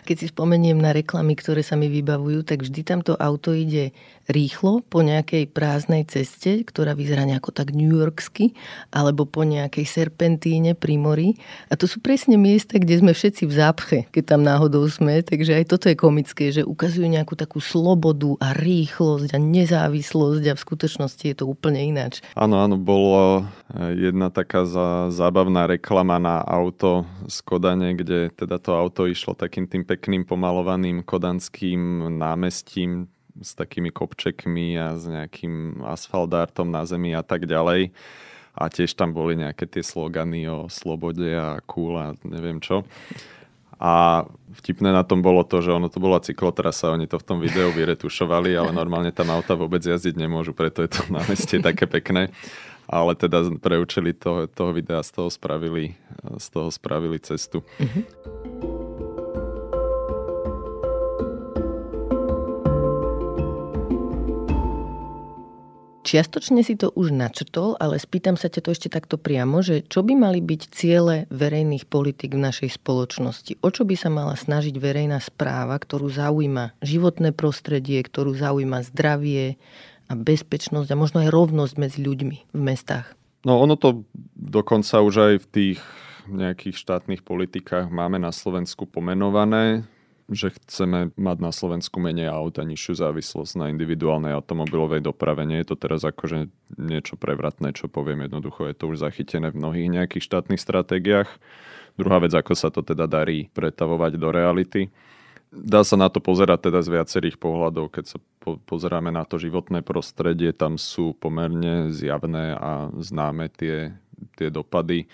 [0.08, 3.92] Keď si spomeniem na reklamy, ktoré sa mi vybavujú, tak vždy tamto auto ide
[4.28, 8.52] rýchlo po nejakej prázdnej ceste, ktorá vyzerá nejako tak New Yorksky,
[8.92, 11.28] alebo po nejakej serpentíne pri mori.
[11.72, 15.20] A to sú presne miesta, kde sme všetci v zápche, keď tam náhodou sme.
[15.24, 20.56] Takže aj toto je komické, že ukazujú nejakú takú slobodu a rýchlosť a nezávislosť a
[20.56, 22.24] v skutočnosti je to úplne ináč.
[22.32, 23.44] Áno, áno, bolo
[23.76, 29.68] jedna taká za, zábavná reklama na auto z Kodane, kde teda to auto išlo takým
[29.68, 37.22] tým pekným pomalovaným kodanským námestím s takými kopčekmi a s nejakým asfaldártom na zemi a
[37.22, 37.94] tak ďalej.
[38.58, 42.82] A tiež tam boli nejaké tie slogany o slobode a cool a neviem čo.
[43.78, 44.26] A
[44.58, 47.70] vtipné na tom bolo to, že ono to bola cyklotrasa, oni to v tom videu
[47.70, 52.34] vyretušovali, ale normálne tam auta vôbec jazdiť nemôžu, preto je to na meste také pekné.
[52.88, 55.92] Ale teda pre účely toho, toho videa z toho spravili,
[56.40, 57.60] z toho spravili cestu.
[57.76, 58.77] Mm-hmm.
[66.08, 70.00] Čiastočne si to už načrtol, ale spýtam sa ťa to ešte takto priamo, že čo
[70.00, 73.60] by mali byť ciele verejných politik v našej spoločnosti?
[73.60, 79.60] O čo by sa mala snažiť verejná správa, ktorú zaujíma životné prostredie, ktorú zaujíma zdravie
[80.08, 83.12] a bezpečnosť a možno aj rovnosť medzi ľuďmi v mestách?
[83.44, 85.78] No ono to dokonca už aj v tých
[86.24, 89.84] nejakých štátnych politikách máme na Slovensku pomenované
[90.28, 95.48] že chceme mať na Slovensku menej aut a nižšiu závislosť na individuálnej automobilovej doprave.
[95.48, 99.58] Nie je to teraz akože niečo prevratné, čo poviem jednoducho, je to už zachytené v
[99.58, 101.32] mnohých nejakých štátnych stratégiách.
[101.96, 104.92] Druhá vec, ako sa to teda darí pretavovať do reality.
[105.48, 107.88] Dá sa na to pozerať teda z viacerých pohľadov.
[107.88, 113.96] Keď sa po- pozeráme na to životné prostredie, tam sú pomerne zjavné a známe tie,
[114.36, 115.08] tie dopady.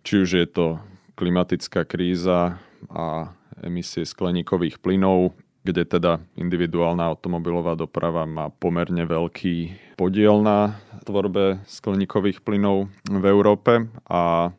[0.00, 0.66] Či už je to
[1.12, 2.56] klimatická kríza
[2.88, 11.60] a emisie skleníkových plynov, kde teda individuálna automobilová doprava má pomerne veľký podiel na tvorbe
[11.68, 14.52] skleníkových plynov v Európe a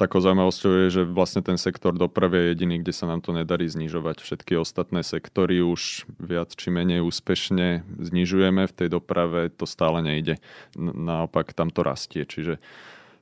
[0.00, 3.68] takou zaujímavosťou je, že vlastne ten sektor dopravy je jediný, kde sa nám to nedarí
[3.68, 4.24] znižovať.
[4.24, 8.64] Všetky ostatné sektory už viac či menej úspešne znižujeme.
[8.64, 10.40] V tej doprave to stále nejde.
[10.80, 12.24] Naopak tam to rastie.
[12.24, 12.64] Čiže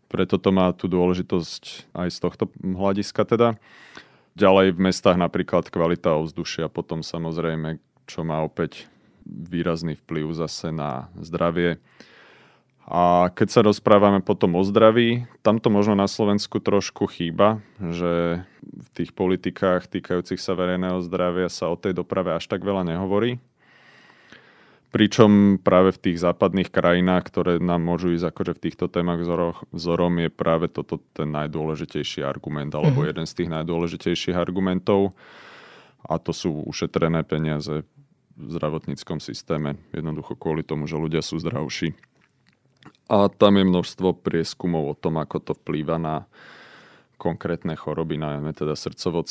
[0.07, 3.59] preto to má tú dôležitosť aj z tohto hľadiska teda.
[4.39, 8.87] Ďalej v mestách napríklad kvalita ovzdušia, potom samozrejme, čo má opäť
[9.27, 11.83] výrazný vplyv zase na zdravie
[12.89, 18.41] a keď sa rozprávame potom o zdraví, tam to možno na Slovensku trošku chýba, že
[18.65, 23.37] v tých politikách týkajúcich sa verejného zdravia sa o tej doprave až tak veľa nehovorí.
[24.89, 29.21] Pričom práve v tých západných krajinách, ktoré nám môžu ísť akože v týchto témach
[29.69, 33.11] vzorom, je práve toto ten najdôležitejší argument, alebo mm-hmm.
[33.13, 35.13] jeden z tých najdôležitejších argumentov.
[36.09, 37.85] A to sú ušetrené peniaze
[38.39, 39.77] v zdravotníckom systéme.
[39.93, 41.93] Jednoducho kvôli tomu, že ľudia sú zdravší.
[43.13, 46.25] A tam je množstvo prieskumov o tom, ako to vplýva na
[47.21, 49.27] konkrétne choroby, najmä teda srdcovo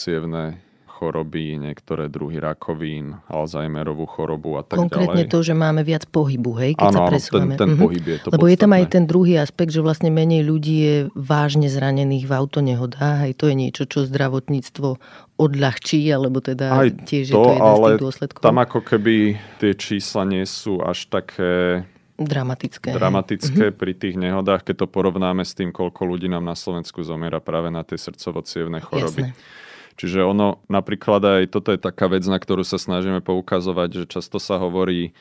[0.97, 5.29] choroby, niektoré druhy rakovín, Alzheimerovú chorobu a tak Konkrétne ďalej.
[5.29, 7.53] to, že máme viac pohybu, hej, keď ano, sa presúvame.
[7.53, 7.83] ten, ten mm-hmm.
[7.85, 8.49] pohyb je to Lebo podstatné.
[8.49, 13.29] je tam aj ten druhý aspekt, že vlastne menej ľudí je vážne zranených v autonehodách.
[13.29, 14.89] Aj to je niečo, čo zdravotníctvo
[15.37, 18.41] odľahčí, alebo teda aj tiež to, je to jeden ale z tých dôsledkov.
[18.41, 19.15] tam ako keby
[19.61, 21.85] tie čísla nie sú až také
[22.17, 22.97] dramatické.
[22.97, 23.73] Dramatické hej.
[23.73, 23.77] Mhm.
[23.77, 27.69] pri tých nehodách, keď to porovnáme s tým, koľko ľudí nám na Slovensku zomiera práve
[27.69, 29.29] na tie srdcovo choroby.
[29.29, 29.65] Jasné.
[29.97, 34.37] Čiže ono napríklad aj toto je taká vec, na ktorú sa snažíme poukazovať, že často
[34.37, 35.17] sa hovorí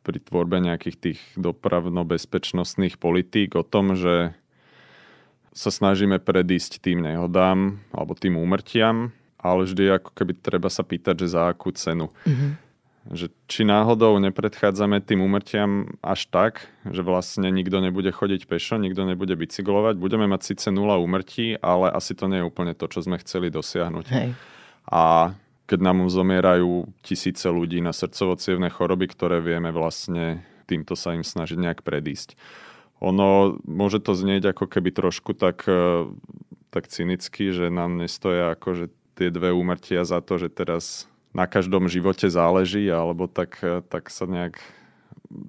[0.00, 4.32] pri tvorbe nejakých tých dopravno-bezpečnostných politík o tom, že
[5.52, 11.26] sa snažíme predísť tým nehodám alebo tým úmrtiam, ale vždy ako keby treba sa pýtať,
[11.26, 12.08] že za akú cenu.
[12.24, 12.69] Mm-hmm
[13.08, 19.08] že či náhodou nepredchádzame tým umrtiam až tak, že vlastne nikto nebude chodiť pešo, nikto
[19.08, 23.00] nebude bicyklovať, budeme mať síce nula úmrtí, ale asi to nie je úplne to, čo
[23.00, 24.06] sme chceli dosiahnuť.
[24.12, 24.36] Hej.
[24.92, 25.32] A
[25.64, 28.36] keď nám zomierajú tisíce ľudí na srdcovo
[28.68, 32.38] choroby, ktoré vieme vlastne týmto sa im snažiť nejak predísť.
[33.00, 36.10] Ono môže to znieť ako keby trošku tak, e,
[36.74, 41.86] tak cynicky, že nám nestoja akože tie dve úmrtia za to, že teraz na každom
[41.86, 44.58] živote záleží, alebo tak, tak sa nejak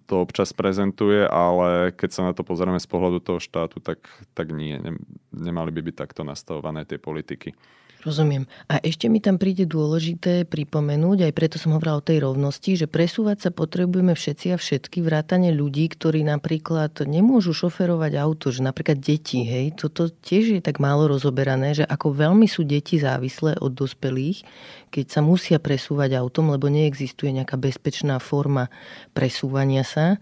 [0.05, 4.05] to občas prezentuje, ale keď sa na to pozrieme z pohľadu toho štátu, tak,
[4.37, 4.77] tak nie.
[5.33, 7.57] Nemali by byť takto nastavované tie politiky.
[8.01, 8.49] Rozumiem.
[8.65, 12.89] A ešte mi tam príde dôležité pripomenúť, aj preto som hovorila o tej rovnosti, že
[12.89, 18.97] presúvať sa potrebujeme všetci a všetky, vrátane ľudí, ktorí napríklad nemôžu šoferovať auto, že napríklad
[18.97, 23.69] deti, hej, toto tiež je tak málo rozoberané, že ako veľmi sú deti závislé od
[23.69, 24.49] dospelých,
[24.89, 28.73] keď sa musia presúvať autom, lebo neexistuje nejaká bezpečná forma
[29.13, 30.17] presúvania sa.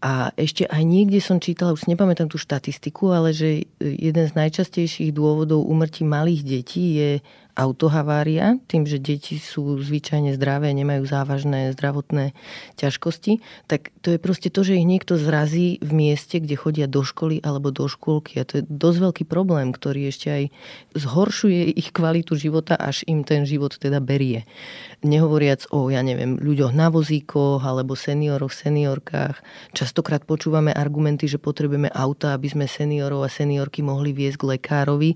[0.00, 5.10] A ešte aj niekde som čítala, už nepamätám tú štatistiku, ale že jeden z najčastejších
[5.12, 7.10] dôvodov umrtí malých detí je
[7.54, 12.34] autohavária, tým, že deti sú zvyčajne zdravé, nemajú závažné zdravotné
[12.74, 13.38] ťažkosti,
[13.70, 17.38] tak to je proste to, že ich niekto zrazí v mieste, kde chodia do školy
[17.46, 18.42] alebo do škôlky.
[18.42, 20.44] A to je dosť veľký problém, ktorý ešte aj
[20.98, 24.42] zhoršuje ich kvalitu života, až im ten život teda berie.
[25.06, 29.38] Nehovoriac o, ja neviem, ľuďoch na vozíkoch alebo senioroch, seniorkách.
[29.76, 35.10] Častokrát počúvame argumenty, že potrebujeme auta, aby sme seniorov a seniorky mohli viesť k lekárovi.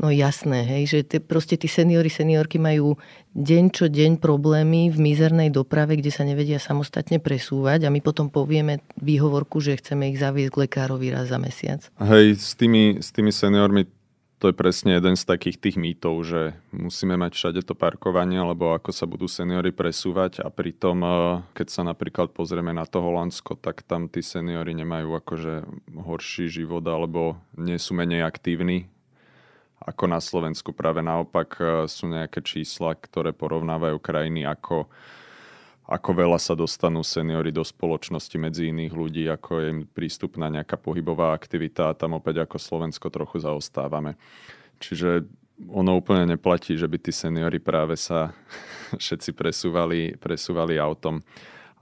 [0.00, 2.94] No jasné, hej, že te, proste tí seniory, seniorky majú
[3.34, 8.30] deň čo deň problémy v mizernej doprave, kde sa nevedia samostatne presúvať a my potom
[8.30, 11.82] povieme výhovorku, že chceme ich zaviesť k lekárovi raz za mesiac.
[11.98, 13.90] Hej, s tými, s tými seniormi
[14.42, 18.74] to je presne jeden z takých tých mýtov, že musíme mať všade to parkovanie, alebo
[18.74, 21.10] ako sa budú seniory presúvať a pritom, eh,
[21.54, 25.54] keď sa napríklad pozrieme na to Holandsko, tak tam tí seniory nemajú akože
[25.94, 28.91] horší život alebo nie sú menej aktívni
[29.86, 30.70] ako na Slovensku.
[30.70, 34.86] Práve naopak e, sú nejaké čísla, ktoré porovnávajú krajiny, ako,
[35.86, 40.78] ako veľa sa dostanú seniory do spoločnosti medzi iných ľudí, ako je im prístupná nejaká
[40.78, 44.14] pohybová aktivita a tam opäť ako Slovensko trochu zaostávame.
[44.78, 45.26] Čiže
[45.70, 48.34] ono úplne neplatí, že by tí seniory práve sa
[49.02, 51.22] všetci presúvali, presúvali autom.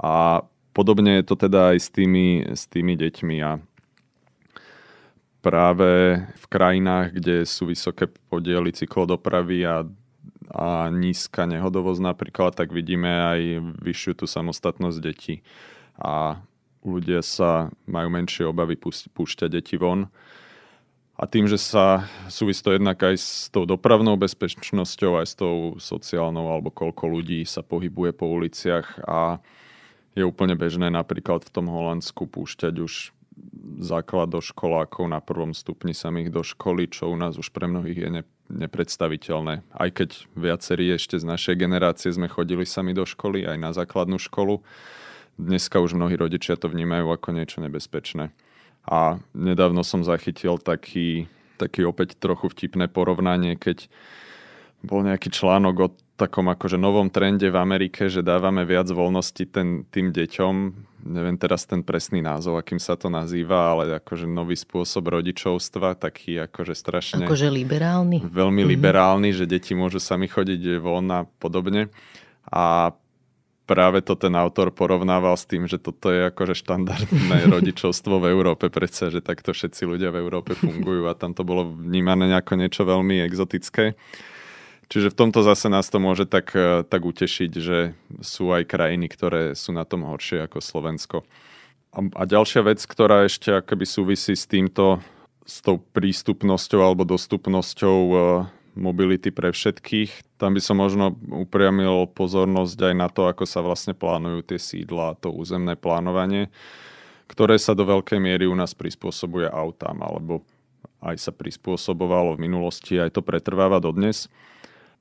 [0.00, 3.60] A podobne je to teda aj s tými, s tými deťmi a
[5.40, 9.88] práve v krajinách, kde sú vysoké podiely cyklodopravy a,
[10.52, 13.40] a nízka nehodovosť napríklad, tak vidíme aj
[13.80, 15.40] vyššiu tú samostatnosť detí.
[15.96, 16.40] A
[16.84, 18.76] ľudia sa majú menšie obavy
[19.12, 20.08] púšťať deti von.
[21.20, 25.76] A tým, že sa súvisí to jednak aj s tou dopravnou bezpečnosťou, aj s tou
[25.76, 29.36] sociálnou, alebo koľko ľudí sa pohybuje po uliciach a
[30.16, 33.12] je úplne bežné napríklad v tom Holandsku púšťať už
[33.80, 38.22] základoškolákov na prvom stupni samých do školy, čo u nás už pre mnohých je ne,
[38.52, 39.64] nepredstaviteľné.
[39.72, 44.20] Aj keď viacerí ešte z našej generácie sme chodili sami do školy, aj na základnú
[44.20, 44.60] školu,
[45.40, 48.30] dneska už mnohí rodičia to vnímajú ako niečo nebezpečné.
[48.84, 53.88] A nedávno som zachytil taký, taký opäť trochu vtipné porovnanie, keď
[54.84, 55.88] bol nejaký článok o
[56.20, 60.54] takom akože novom trende v Amerike, že dávame viac voľnosti ten, tým deťom.
[61.08, 66.36] Neviem teraz ten presný názov, akým sa to nazýva, ale akože nový spôsob rodičovstva, taký
[66.44, 67.24] akože strašne...
[67.24, 68.20] Akože liberálny.
[68.20, 68.72] Veľmi mm-hmm.
[68.76, 71.88] liberálny, že deti môžu sami chodiť von a podobne.
[72.52, 72.92] A
[73.70, 78.66] práve to ten autor porovnával s tým, že toto je akože štandardné rodičovstvo v Európe
[78.66, 82.82] predsa, že takto všetci ľudia v Európe fungujú a tam to bolo vnímané ako niečo
[82.82, 83.94] veľmi exotické.
[84.90, 89.06] Čiže v tomto zase nás to môže tak, e, tak utešiť, že sú aj krajiny,
[89.06, 91.22] ktoré sú na tom horšie ako Slovensko.
[91.94, 94.98] A, a ďalšia vec, ktorá ešte akoby súvisí s týmto,
[95.46, 98.14] s tou prístupnosťou alebo dostupnosťou e,
[98.74, 100.42] mobility pre všetkých.
[100.42, 105.14] Tam by som možno upriamil pozornosť aj na to, ako sa vlastne plánujú tie sídla,
[105.22, 106.50] to územné plánovanie,
[107.30, 110.42] ktoré sa do veľkej miery u nás prispôsobuje autám, alebo
[110.98, 114.26] aj sa prispôsobovalo v minulosti, aj to pretrváva dodnes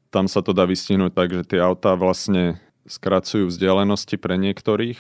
[0.10, 2.58] tam sa to dá vystihnúť tak, že tie autá vlastne
[2.90, 4.98] skracujú vzdialenosti pre niektorých,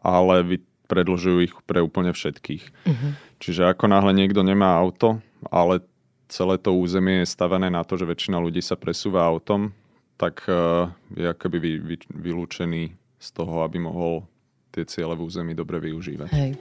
[0.00, 0.56] ale vy
[0.88, 2.64] predlžujú ich pre úplne všetkých.
[2.66, 3.12] Uh-huh.
[3.38, 5.22] Čiže ako náhle niekto nemá auto,
[5.52, 5.84] ale
[6.26, 9.70] celé to územie je stavené na to, že väčšina ľudí sa presúva autom,
[10.18, 14.24] tak uh, je akoby vy, vy, vylúčený z toho, aby mohol
[14.72, 16.30] tie ciele v území dobre využívať.
[16.32, 16.52] Hej.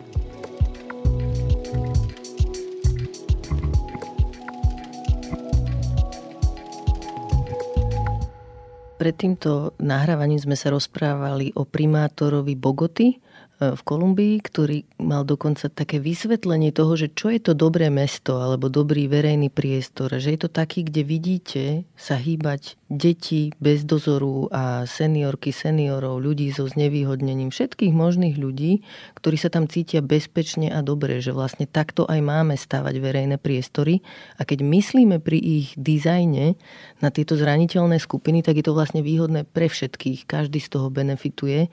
[9.00, 13.16] Pred týmto nahrávaním sme sa rozprávali o primátorovi Bogoty,
[13.60, 18.72] v Kolumbii, ktorý mal dokonca také vysvetlenie toho, že čo je to dobré mesto alebo
[18.72, 20.16] dobrý verejný priestor.
[20.16, 21.64] Že je to taký, kde vidíte
[22.00, 28.80] sa hýbať deti bez dozoru a seniorky, seniorov, ľudí so znevýhodnením, všetkých možných ľudí,
[29.20, 34.00] ktorí sa tam cítia bezpečne a dobre, že vlastne takto aj máme stavať verejné priestory
[34.40, 36.56] a keď myslíme pri ich dizajne
[37.04, 40.24] na tieto zraniteľné skupiny, tak je to vlastne výhodné pre všetkých.
[40.24, 41.68] Každý z toho benefituje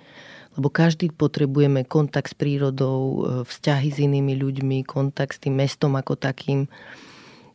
[0.57, 5.95] lebo každý potrebujeme kontakt s prírodou, e, vzťahy s inými ľuďmi, kontakt s tým mestom
[5.95, 6.67] ako takým.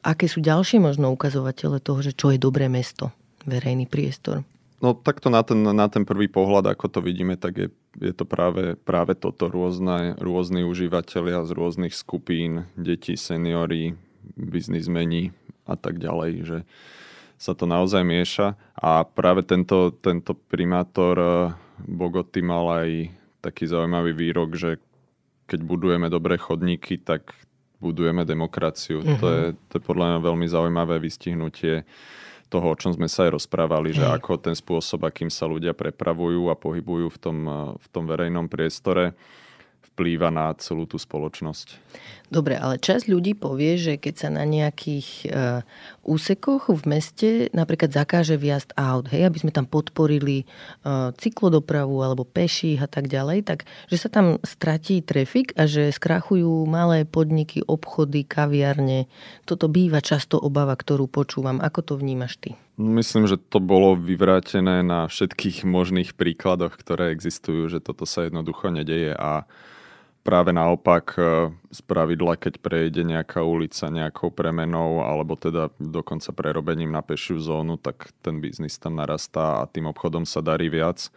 [0.01, 3.13] Aké sú ďalšie možno ukazovatele toho, že čo je dobré mesto,
[3.45, 4.45] verejný priestor?
[4.81, 7.67] No takto na ten, na ten prvý pohľad, ako to vidíme, tak je,
[8.01, 9.45] je to práve, práve toto.
[9.45, 13.93] Rôzne, rôzni užívateľia z rôznych skupín, deti, seniory,
[14.33, 15.37] biznismeni
[15.69, 16.57] a tak ďalej, že
[17.37, 18.57] sa to naozaj mieša.
[18.73, 21.29] A práve tento, tento primátor e,
[21.85, 22.89] Bogoty mal aj
[23.41, 24.77] taký zaujímavý výrok, že
[25.49, 27.33] keď budujeme dobré chodníky, tak
[27.81, 29.01] budujeme demokraciu.
[29.01, 29.19] Mm-hmm.
[29.19, 31.83] To, je, to je podľa mňa veľmi zaujímavé vystihnutie
[32.51, 36.51] toho, o čom sme sa aj rozprávali, že ako ten spôsob, akým sa ľudia prepravujú
[36.51, 37.37] a pohybujú v tom,
[37.79, 39.15] v tom verejnom priestore,
[39.91, 41.77] vplýva na celú tú spoločnosť.
[42.31, 45.67] Dobre, ale časť ľudí povie, že keď sa na nejakých uh,
[46.07, 50.47] úsekoch v meste napríklad zakáže viazd aut, hej, aby sme tam podporili
[50.87, 53.59] uh, cyklodopravu alebo peších a tak ďalej, tak
[53.91, 59.11] že sa tam stratí trafik a že skrachujú malé podniky, obchody, kaviarne.
[59.43, 61.59] Toto býva často obava, ktorú počúvam.
[61.59, 62.55] Ako to vnímaš ty?
[62.79, 68.71] Myslím, že to bolo vyvrátené na všetkých možných príkladoch, ktoré existujú, že toto sa jednoducho
[68.71, 69.43] nedeje a
[70.21, 71.21] práve naopak e,
[71.73, 77.77] z pravidla, keď prejde nejaká ulica nejakou premenou alebo teda dokonca prerobením na pešiu zónu,
[77.77, 81.09] tak ten biznis tam narastá a tým obchodom sa darí viac.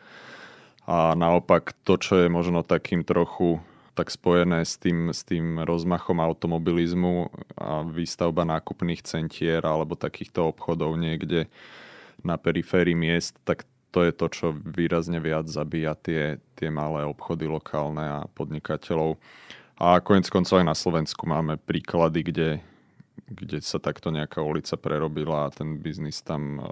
[0.85, 3.61] A naopak to, čo je možno takým trochu
[3.95, 10.99] tak spojené s tým, s tým rozmachom automobilizmu a výstavba nákupných centier alebo takýchto obchodov
[10.99, 11.47] niekde
[12.27, 13.63] na periférii miest, tak
[13.95, 19.23] to je to, čo výrazne viac zabíja tie, tie malé obchody lokálne a podnikateľov.
[19.79, 22.51] A konec koncov aj na Slovensku máme príklady, kde,
[23.31, 26.63] kde sa takto nejaká ulica prerobila a ten biznis tam e,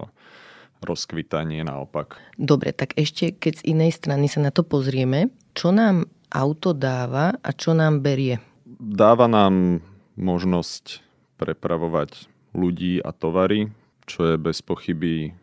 [0.83, 2.19] rozkvitanie naopak.
[2.35, 7.39] Dobre, tak ešte keď z inej strany sa na to pozrieme, čo nám auto dáva
[7.39, 8.43] a čo nám berie?
[8.83, 9.79] Dáva nám
[10.19, 10.99] možnosť
[11.39, 13.71] prepravovať ľudí a tovary,
[14.11, 15.39] čo je bez pochyby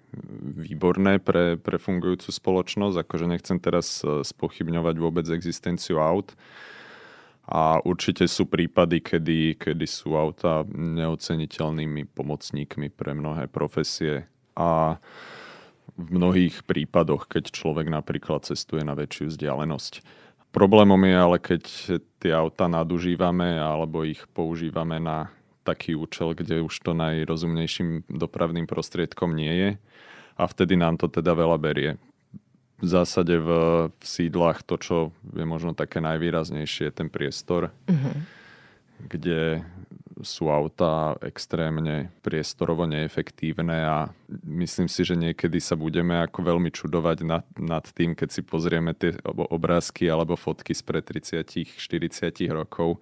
[0.59, 2.95] výborné pre, pre fungujúcu spoločnosť.
[3.05, 6.33] Akože nechcem teraz e, spochybňovať vôbec existenciu aut.
[7.49, 14.29] A určite sú prípady, kedy, kedy sú auta neoceniteľnými pomocníkmi pre mnohé profesie.
[14.53, 15.01] A
[15.97, 20.05] v mnohých prípadoch, keď človek napríklad cestuje na väčšiu vzdialenosť.
[20.53, 21.63] Problémom je ale, keď
[22.21, 25.33] tie auta nadužívame alebo ich používame na
[25.65, 29.69] taký účel, kde už to najrozumnejším dopravným prostriedkom nie je
[30.39, 31.99] a vtedy nám to teda veľa berie.
[32.79, 33.49] V zásade v,
[33.91, 34.97] v sídlach to, čo
[35.35, 38.15] je možno také najvýraznejšie, je ten priestor, uh-huh.
[39.03, 39.67] kde
[40.23, 43.97] sú autá extrémne priestorovo neefektívne a
[44.43, 48.91] myslím si, že niekedy sa budeme ako veľmi čudovať nad, nad tým, keď si pozrieme
[48.95, 51.75] tie obrázky alebo fotky spred 30-40
[52.51, 52.99] rokov,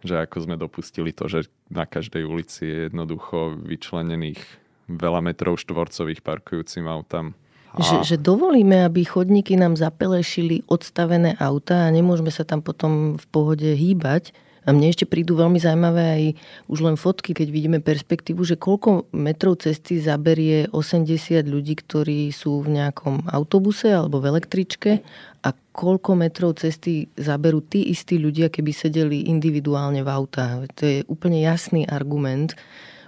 [0.00, 6.22] že ako sme dopustili to, že na každej ulici je jednoducho vyčlenených veľa metrov štvorcových
[6.22, 7.34] parkujúcim autám.
[7.76, 7.84] A...
[7.84, 13.26] Že, že dovolíme, aby chodníky nám zapelešili odstavené auta a nemôžeme sa tam potom v
[13.28, 14.32] pohode hýbať,
[14.66, 16.24] a mne ešte prídu veľmi zaujímavé aj
[16.66, 22.66] už len fotky, keď vidíme perspektívu, že koľko metrov cesty zaberie 80 ľudí, ktorí sú
[22.66, 25.06] v nejakom autobuse alebo v električke
[25.46, 30.66] a koľko metrov cesty zaberú tí istí ľudia, keby sedeli individuálne v autách.
[30.74, 32.58] To je úplne jasný argument,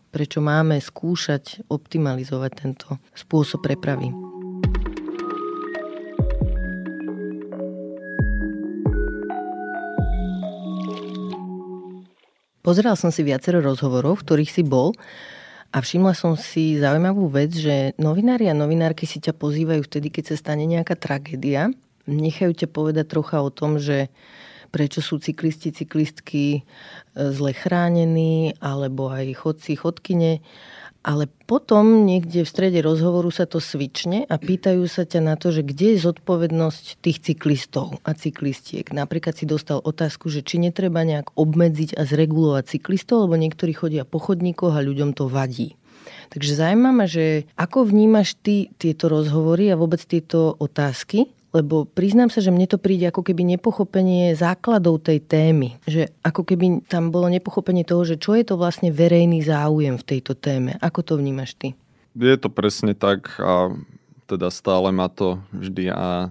[0.08, 4.12] prečo máme skúšať optimalizovať tento spôsob prepravy.
[12.68, 14.92] Pozeral som si viacero rozhovorov, v ktorých si bol
[15.72, 20.32] a všimla som si zaujímavú vec, že novinári a novinárky si ťa pozývajú vtedy, keď
[20.32, 21.72] sa stane nejaká tragédia.
[22.04, 24.12] Nechajú ťa povedať trocha o tom, že
[24.68, 26.60] prečo sú cyklisti, cyklistky e,
[27.14, 30.44] zle chránení, alebo aj chodci, chodkyne
[31.08, 35.54] ale potom niekde v strede rozhovoru sa to svične a pýtajú sa ťa na to,
[35.54, 38.84] že kde je zodpovednosť tých cyklistov a cyklistiek.
[38.90, 44.02] Napríklad si dostal otázku, že či netreba nejak obmedziť a zregulovať cyklistov, lebo niektorí chodia
[44.02, 45.78] po chodníkoch a ľuďom to vadí.
[46.28, 52.38] Takže zaujímavé, že ako vnímaš ty tieto rozhovory a vôbec tieto otázky lebo priznám sa,
[52.38, 55.82] že mne to príde ako keby nepochopenie základov tej témy.
[55.84, 60.06] Že ako keby tam bolo nepochopenie toho, že čo je to vlastne verejný záujem v
[60.06, 60.78] tejto téme.
[60.78, 61.74] Ako to vnímaš ty?
[62.14, 63.74] Je to presne tak a
[64.30, 66.30] teda stále ma to vždy a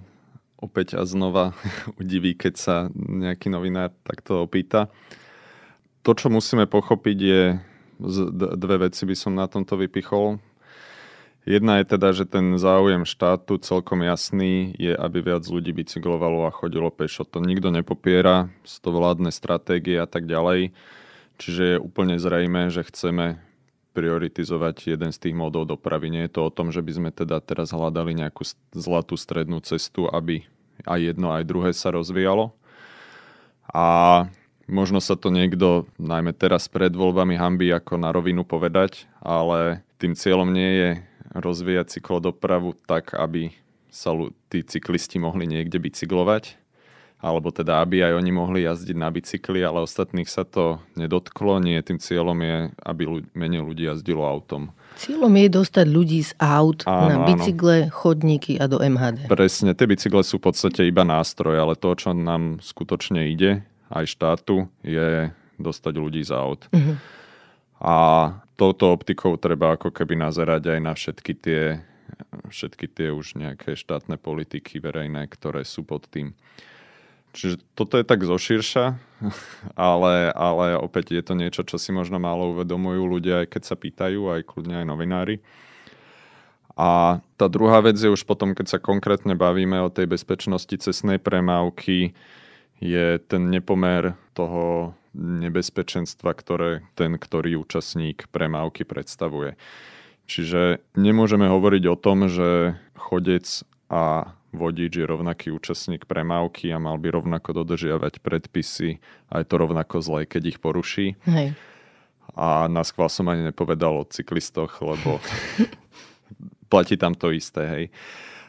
[0.58, 1.52] opäť a znova
[2.02, 4.88] udiví, keď sa nejaký novinár takto opýta.
[6.08, 7.42] To, čo musíme pochopiť je,
[8.56, 10.40] dve veci by som na tomto vypichol.
[11.48, 16.52] Jedna je teda, že ten záujem štátu celkom jasný je, aby viac ľudí bicyklovalo a
[16.52, 17.24] chodilo pešo.
[17.24, 20.76] To nikto nepopiera, sú to vládne stratégie a tak ďalej.
[21.40, 23.40] Čiže je úplne zrejme, že chceme
[23.96, 26.12] prioritizovať jeden z tých módov dopravy.
[26.12, 28.44] Nie je to o tom, že by sme teda teraz hľadali nejakú
[28.76, 30.44] zlatú strednú cestu, aby
[30.84, 32.52] aj jedno, aj druhé sa rozvíjalo.
[33.72, 33.88] A
[34.68, 40.12] možno sa to niekto, najmä teraz pred voľbami hamby, ako na rovinu povedať, ale tým
[40.12, 40.90] cieľom nie je
[41.34, 43.52] rozvíjať cyklodopravu tak, aby
[43.88, 44.14] sa
[44.52, 46.60] tí cyklisti mohli niekde bicyklovať,
[47.18, 51.58] alebo teda aby aj oni mohli jazdiť na bicykli, ale ostatných sa to nedotklo.
[51.58, 54.70] Nie, tým cieľom je, aby ľudí, menej ľudí jazdilo autom.
[55.02, 57.94] Cieľom je dostať ľudí z aut áno, na bicykle, áno.
[57.94, 59.30] chodníky a do MHD.
[59.30, 64.14] Presne, tie bicykle sú v podstate iba nástroj, ale to, čo nám skutočne ide, aj
[64.14, 66.70] štátu, je dostať ľudí z aut.
[66.70, 66.98] Uh-huh.
[67.82, 67.96] A
[68.58, 71.64] touto optikou treba ako keby nazerať aj na všetky tie,
[72.50, 76.34] všetky tie už nejaké štátne politiky verejné, ktoré sú pod tým.
[77.38, 78.86] Čiže toto je tak zoširša,
[79.78, 83.76] ale, ale opäť je to niečo, čo si možno málo uvedomujú ľudia, aj keď sa
[83.78, 85.38] pýtajú, aj kľudne aj novinári.
[86.78, 91.18] A tá druhá vec je už potom, keď sa konkrétne bavíme o tej bezpečnosti cestnej
[91.18, 92.14] premávky,
[92.78, 99.58] je ten nepomer toho nebezpečenstva, ktoré ten, ktorý účastník premávky predstavuje.
[100.30, 103.48] Čiže nemôžeme hovoriť o tom, že chodec
[103.90, 109.02] a vodič je rovnaký účastník premávky a mal by rovnako dodržiavať predpisy
[109.34, 111.18] a je to rovnako zlé, keď ich poruší.
[111.26, 111.58] Hej.
[112.38, 115.18] A na schvál som ani nepovedal o cyklistoch, lebo
[116.72, 117.86] platí tam to isté, hej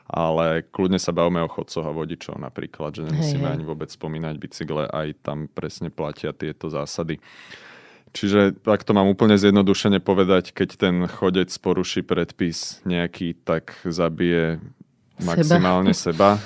[0.08, 3.54] ale kľudne sa bavíme o chodcoch a vodičov napríklad, že nemusíme hej, hej.
[3.60, 7.20] ani vôbec spomínať bicykle, aj tam presne platia tieto zásady.
[8.16, 14.64] Čiže ak to mám úplne zjednodušene povedať, keď ten chodec poruší predpis nejaký, tak zabije
[15.20, 16.40] maximálne seba.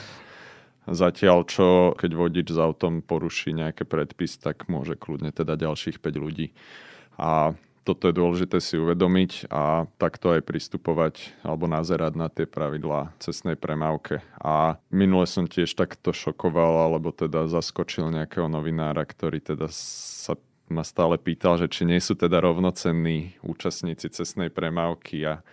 [0.82, 6.18] Zatiaľ čo, keď vodič s autom poruší nejaký predpis, tak môže kľudne teda ďalších 5
[6.18, 6.50] ľudí.
[7.14, 13.14] A toto je dôležité si uvedomiť a takto aj pristupovať alebo nazerať na tie pravidlá
[13.18, 14.22] cestnej premávke.
[14.38, 20.38] A minule som tiež takto šokoval, alebo teda zaskočil nejakého novinára, ktorý teda sa
[20.72, 25.20] ma stále pýtal, že či nie sú teda rovnocenní účastníci cestnej premávky.
[25.28, 25.44] A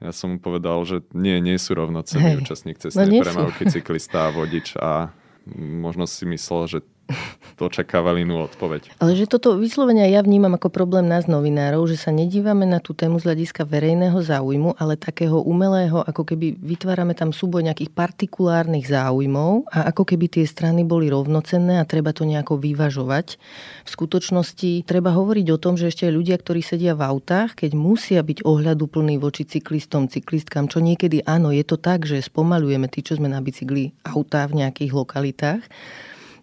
[0.00, 4.34] ja som mu povedal, že nie, nie sú rovnocenní účastník cestnej no premávky, cyklista a
[4.34, 4.78] vodič.
[4.80, 5.12] A
[5.58, 6.78] možno si myslel, že
[7.64, 8.98] očakávali inú odpoveď.
[8.98, 12.92] Ale že toto vyslovene ja vnímam ako problém nás novinárov, že sa nedívame na tú
[12.92, 18.90] tému z hľadiska verejného záujmu, ale takého umelého, ako keby vytvárame tam súboj nejakých partikulárnych
[18.90, 23.38] záujmov a ako keby tie strany boli rovnocenné a treba to nejako vyvažovať.
[23.86, 27.72] V skutočnosti treba hovoriť o tom, že ešte aj ľudia, ktorí sedia v autách, keď
[27.78, 33.00] musia byť ohľaduplní voči cyklistom, cyklistkám, čo niekedy áno, je to tak, že spomalujeme tí,
[33.00, 35.62] čo sme na bicykli autá v nejakých lokalitách,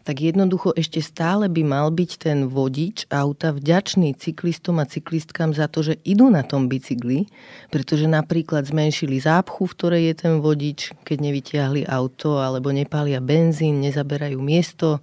[0.02, 5.70] tak jednoducho ešte stále by mal byť ten vodič auta vďačný cyklistom a cyklistkám za
[5.70, 7.30] to, že idú na tom bicykli,
[7.70, 13.82] pretože napríklad zmenšili zápchu, v ktorej je ten vodič, keď nevytiahli auto alebo nepália benzín,
[13.82, 15.00] nezaberajú miesto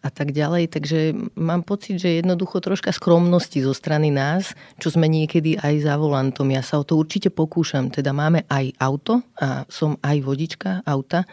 [0.00, 0.72] a tak ďalej.
[0.72, 0.98] Takže
[1.36, 6.48] mám pocit, že jednoducho troška skromnosti zo strany nás, čo sme niekedy aj za volantom.
[6.50, 7.92] Ja sa o to určite pokúšam.
[7.92, 11.28] Teda máme aj auto a som aj vodička auta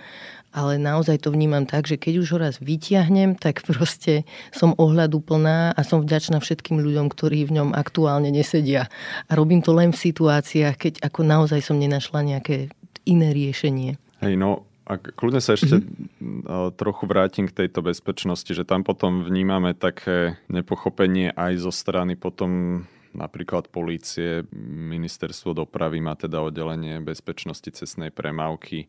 [0.58, 5.22] ale naozaj to vnímam tak, že keď už ho raz vytiahnem, tak proste som ohľadu
[5.22, 8.90] plná a som vďačná všetkým ľuďom, ktorí v ňom aktuálne nesedia.
[9.30, 12.74] A robím to len v situáciách, keď ako naozaj som nenašla nejaké
[13.06, 14.02] iné riešenie.
[14.26, 16.74] Hej, no a kľudne sa ešte mm-hmm.
[16.80, 22.82] trochu vrátim k tejto bezpečnosti, že tam potom vnímame také nepochopenie aj zo strany potom
[23.18, 28.86] napríklad polície, ministerstvo dopravy má teda oddelenie bezpečnosti cestnej premávky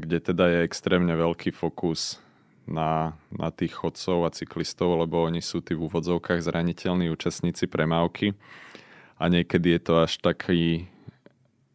[0.00, 2.22] kde teda je extrémne veľký fokus
[2.68, 8.36] na, na tých chodcov a cyklistov, lebo oni sú tí v úvodzovkách zraniteľní účastníci premávky
[9.16, 10.86] a niekedy je to až taký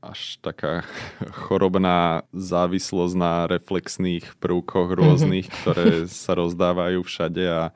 [0.04, 0.84] až taká
[1.48, 4.98] chorobná závislosť na reflexných prvkoch mhm.
[5.00, 7.72] rôznych, ktoré sa rozdávajú všade a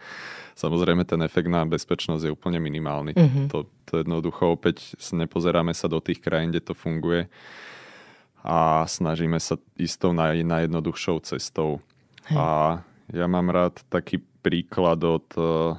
[0.57, 3.13] samozrejme ten efekt na bezpečnosť je úplne minimálny.
[3.13, 3.45] Mm-hmm.
[3.53, 7.29] To, to jednoducho opäť nepozeráme sa do tých krajín, kde to funguje
[8.47, 11.83] a snažíme sa ísť tou naj, najjednoduchšou cestou.
[12.31, 12.39] Hej.
[12.39, 12.47] A
[13.11, 15.75] ja mám rád taký príklad od, eh,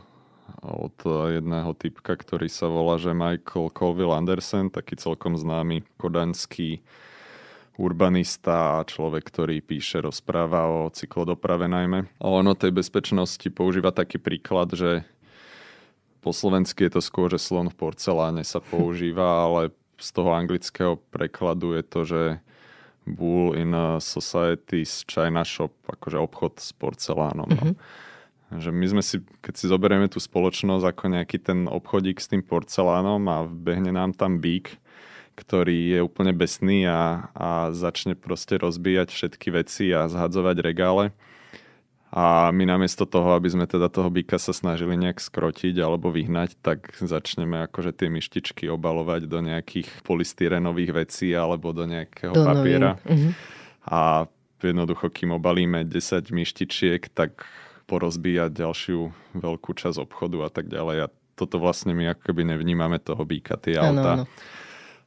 [0.68, 0.96] od
[1.32, 6.84] jedného typka, ktorý sa volá, že Michael Colville Anderson, taký celkom známy kodaňský
[7.78, 12.10] urbanista a človek, ktorý píše, rozpráva o cyklodoprave najmä.
[12.18, 15.06] A on o tej bezpečnosti používa taký príklad, že
[16.18, 20.98] po slovensky je to skôr, že slon v porceláne sa používa, ale z toho anglického
[21.14, 22.20] prekladu je to, že
[23.14, 27.48] Bull in Society's China Shop, akože obchod s porcelánom.
[27.48, 27.74] Mm-hmm.
[28.48, 28.56] No.
[28.58, 32.40] Že my sme si, keď si zoberieme tú spoločnosť ako nejaký ten obchodík s tým
[32.40, 34.80] porcelánom a vbehne nám tam bík,
[35.36, 41.12] ktorý je úplne besný a, a začne proste rozbíjať všetky veci a zhadzovať regále,
[42.08, 46.56] a my namiesto toho, aby sme teda toho byka sa snažili nejak skrotiť alebo vyhnať,
[46.64, 52.96] tak začneme akože tie myštičky obalovať do nejakých polystyrenových vecí alebo do nejakého do papiera.
[53.04, 53.36] Uh-huh.
[53.84, 54.00] A
[54.64, 57.44] jednoducho, kým obalíme 10 myštičiek, tak
[57.84, 59.00] porozbíjať ďalšiu
[59.36, 61.08] veľkú časť obchodu a tak ďalej.
[61.08, 64.24] A toto vlastne my ako keby nevnímame toho býka, tie auta.
[64.24, 64.24] Ano, ano.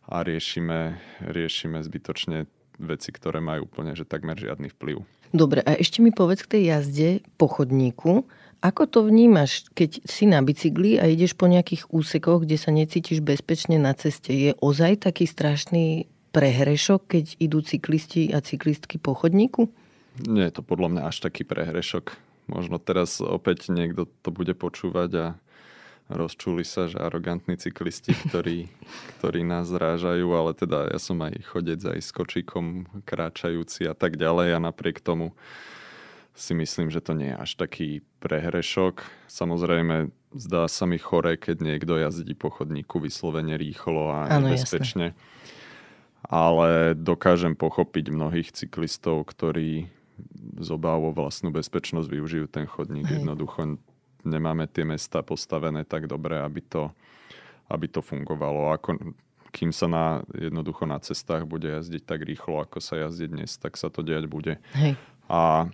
[0.06, 2.45] A riešime, riešime zbytočne
[2.82, 5.05] veci, ktoré majú úplne že takmer žiadny vplyv.
[5.32, 7.09] Dobre, a ešte mi povedz k tej jazde
[7.39, 8.27] po chodníku.
[8.61, 13.23] Ako to vnímaš, keď si na bicykli a ideš po nejakých úsekoch, kde sa necítiš
[13.23, 14.29] bezpečne na ceste?
[14.36, 19.71] Je ozaj taký strašný prehrešok, keď idú cyklisti a cyklistky po chodníku?
[20.27, 22.13] Nie je to podľa mňa až taký prehrešok.
[22.51, 25.25] Možno teraz opäť niekto to bude počúvať a
[26.10, 28.72] rozčuli sa, že arogantní cyklisti, ktorí,
[29.20, 34.18] ktorí nás zrážajú, ale teda ja som aj chodec aj s kočíkom kráčajúci a tak
[34.18, 35.36] ďalej a napriek tomu
[36.32, 37.89] si myslím, že to nie je až taký
[38.24, 39.04] prehrešok.
[39.28, 45.12] Samozrejme, zdá sa mi chore, keď niekto jazdí po chodníku vyslovene rýchlo a ano, nebezpečne.
[45.12, 45.30] Jasne.
[46.22, 49.91] Ale dokážem pochopiť mnohých cyklistov, ktorí
[50.62, 53.10] z obáv vlastnú bezpečnosť využijú ten chodník.
[53.10, 53.22] Hej.
[53.22, 53.82] Jednoducho
[54.24, 56.91] nemáme tie mesta postavené tak dobre, aby to,
[57.69, 58.74] aby to fungovalo.
[58.76, 58.97] Ako,
[59.51, 63.76] kým sa na, jednoducho na cestách bude jazdiť tak rýchlo, ako sa jazdí dnes, tak
[63.76, 64.57] sa to diať bude.
[64.74, 64.95] Hej.
[65.28, 65.67] A,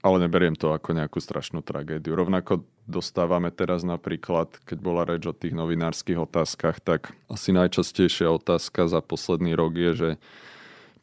[0.00, 2.16] ale neberiem to ako nejakú strašnú tragédiu.
[2.16, 8.88] Rovnako dostávame teraz napríklad, keď bola reč o tých novinárskych otázkach, tak asi najčastejšia otázka
[8.88, 10.10] za posledný rok je, že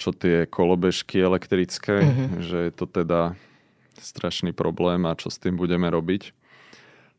[0.01, 2.41] čo tie kolobežky elektrické, mm-hmm.
[2.41, 3.37] že je to teda
[4.01, 6.33] strašný problém a čo s tým budeme robiť.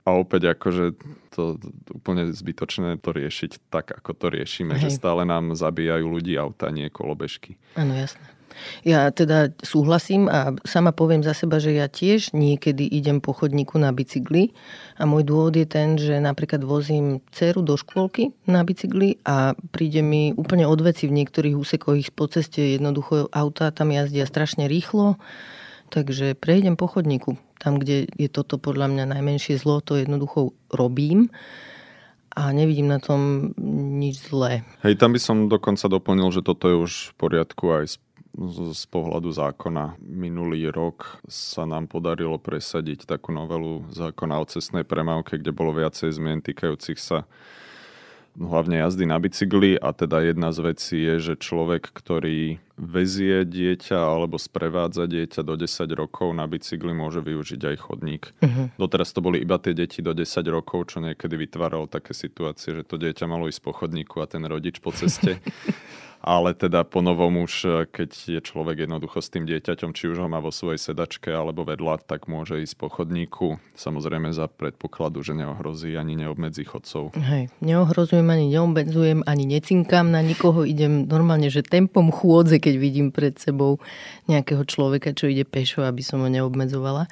[0.03, 0.98] A opäť akože
[1.30, 1.62] to
[1.94, 4.90] úplne zbytočné to riešiť tak, ako to riešime, Hej.
[4.90, 7.55] že stále nám zabíjajú ľudí auta, nie kolobežky.
[7.78, 8.32] Áno, jasné.
[8.84, 13.80] Ja teda súhlasím a sama poviem za seba, že ja tiež niekedy idem po chodníku
[13.80, 14.53] na bicykli
[15.00, 20.05] a môj dôvod je ten, že napríklad vozím dceru do škôlky na bicykli a príde
[20.05, 25.16] mi úplne odveci v niektorých úsekoch ich po ceste jednoducho auta tam jazdia strašne rýchlo
[25.93, 27.36] takže prejdem po chodníku.
[27.61, 31.28] Tam, kde je toto podľa mňa najmenšie zlo, to jednoducho robím
[32.32, 33.53] a nevidím na tom
[34.01, 34.64] nič zlé.
[34.80, 37.97] Hej, tam by som dokonca doplnil, že toto je už v poriadku aj z,
[38.72, 40.01] z pohľadu zákona.
[40.01, 46.09] Minulý rok sa nám podarilo presadiť takú novelu zákona o cestnej premávke, kde bolo viacej
[46.09, 47.28] zmien týkajúcich sa
[48.39, 53.95] hlavne jazdy na bicykli a teda jedna z vecí je, že človek, ktorý vezie dieťa
[53.95, 58.33] alebo sprevádza dieťa do 10 rokov na bicykli môže využiť aj chodník.
[58.41, 58.72] Uh-huh.
[58.80, 62.89] Doteraz to boli iba tie deti do 10 rokov, čo niekedy vytváralo také situácie, že
[62.89, 65.39] to dieťa malo ísť po chodníku a ten rodič po ceste.
[66.22, 70.22] ale teda po novom už, e, keď je človek jednoducho s tým dieťaťom, či už
[70.22, 73.58] ho má vo svojej sedačke alebo vedľa, tak môže ísť po chodníku.
[73.74, 77.10] Samozrejme za predpokladu, že neohrozí ani neobmedzí chodcov.
[77.18, 80.62] Hej, neohrozujem ani neobmedzujem, ani necinkám na nikoho.
[80.62, 83.82] Idem normálne, že tempom chôdze, keď vidím pred sebou
[84.30, 87.10] nejakého človeka, čo ide pešo, aby som ho neobmedzovala.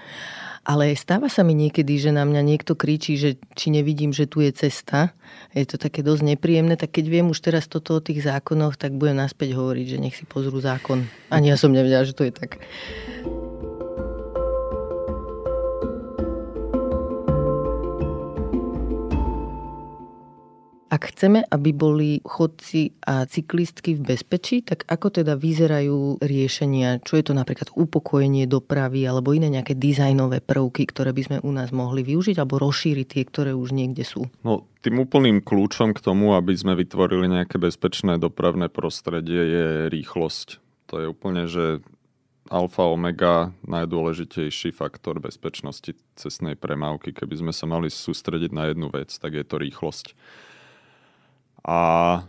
[0.61, 4.45] Ale stáva sa mi niekedy, že na mňa niekto kričí, že či nevidím, že tu
[4.45, 5.17] je cesta.
[5.57, 8.93] Je to také dosť nepríjemné, tak keď viem už teraz toto o tých zákonoch, tak
[8.93, 11.09] budem naspäť hovoriť, že nech si pozrú zákon.
[11.33, 12.61] Ani ja som nevedela, že to je tak.
[20.91, 26.99] Ak chceme, aby boli chodci a cyklistky v bezpečí, tak ako teda vyzerajú riešenia?
[27.07, 31.51] Čo je to napríklad upokojenie dopravy alebo iné nejaké dizajnové prvky, ktoré by sme u
[31.55, 34.27] nás mohli využiť alebo rozšíriť tie, ktoré už niekde sú?
[34.43, 40.59] No, tým úplným kľúčom k tomu, aby sme vytvorili nejaké bezpečné dopravné prostredie, je rýchlosť.
[40.91, 41.87] To je úplne, že
[42.51, 47.15] alfa omega najdôležitejší faktor bezpečnosti cestnej premávky.
[47.15, 50.19] Keby sme sa mali sústrediť na jednu vec, tak je to rýchlosť.
[51.61, 51.79] A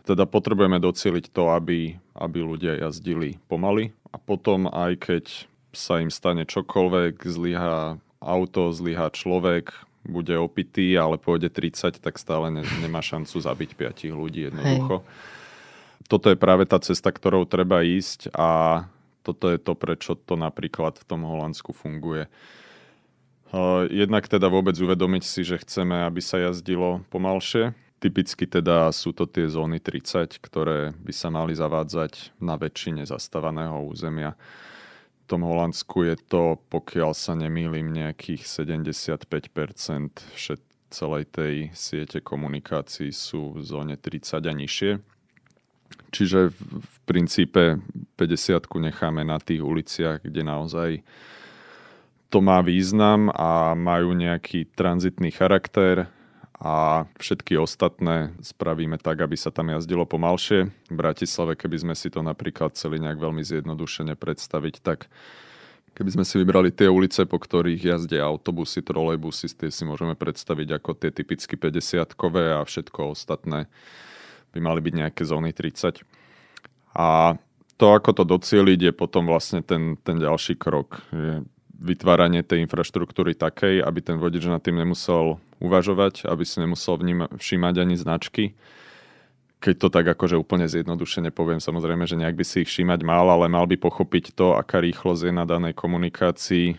[0.03, 5.25] teda potrebujeme docieliť to, aby, aby ľudia jazdili pomaly a potom aj keď
[5.71, 9.71] sa im stane čokoľvek, zlyhá auto, zlyhá človek,
[10.03, 15.05] bude opitý, ale pôjde 30, tak stále ne, nemá šancu zabiť 5 ľudí jednoducho.
[15.05, 16.09] Hej.
[16.09, 18.84] Toto je práve tá cesta, ktorou treba ísť a
[19.21, 22.27] toto je to, prečo to napríklad v tom Holandsku funguje.
[23.88, 29.30] Jednak teda vôbec uvedomiť si, že chceme, aby sa jazdilo pomalšie, Typicky teda sú to
[29.30, 34.34] tie zóny 30, ktoré by sa mali zavádzať na väčšine zastávaného územia.
[35.22, 39.22] V tom Holandsku je to, pokiaľ sa nemýlim, nejakých 75%
[40.34, 44.91] všet celej tej siete komunikácií sú v zóne 30 a nižšie.
[46.12, 47.80] Čiže v princípe
[48.18, 51.06] 50 necháme na tých uliciach, kde naozaj
[52.32, 56.08] to má význam a majú nejaký tranzitný charakter,
[56.62, 60.70] a všetky ostatné spravíme tak, aby sa tam jazdilo pomalšie.
[60.70, 65.09] V Bratislave, keby sme si to napríklad chceli nejak veľmi zjednodušene predstaviť, tak
[65.97, 70.78] keby sme si vybrali tie ulice, po ktorých jazdia autobusy, trolejbusy, tie si môžeme predstaviť
[70.78, 73.66] ako tie typicky 50-kové a všetko ostatné
[74.53, 76.05] by mali byť nejaké zóny 30.
[76.93, 77.41] A
[77.82, 81.01] to, ako to docieliť, je potom vlastne ten, ten ďalší krok.
[81.09, 81.41] Je
[81.82, 87.25] vytváranie tej infraštruktúry takej, aby ten vodič nad tým nemusel uvažovať, aby si nemusel vním
[87.34, 88.53] všímať ani značky.
[89.61, 93.29] Keď to tak akože úplne zjednodušene poviem, samozrejme, že nejak by si ich všímať mal,
[93.29, 96.77] ale mal by pochopiť to, aká rýchlosť je na danej komunikácii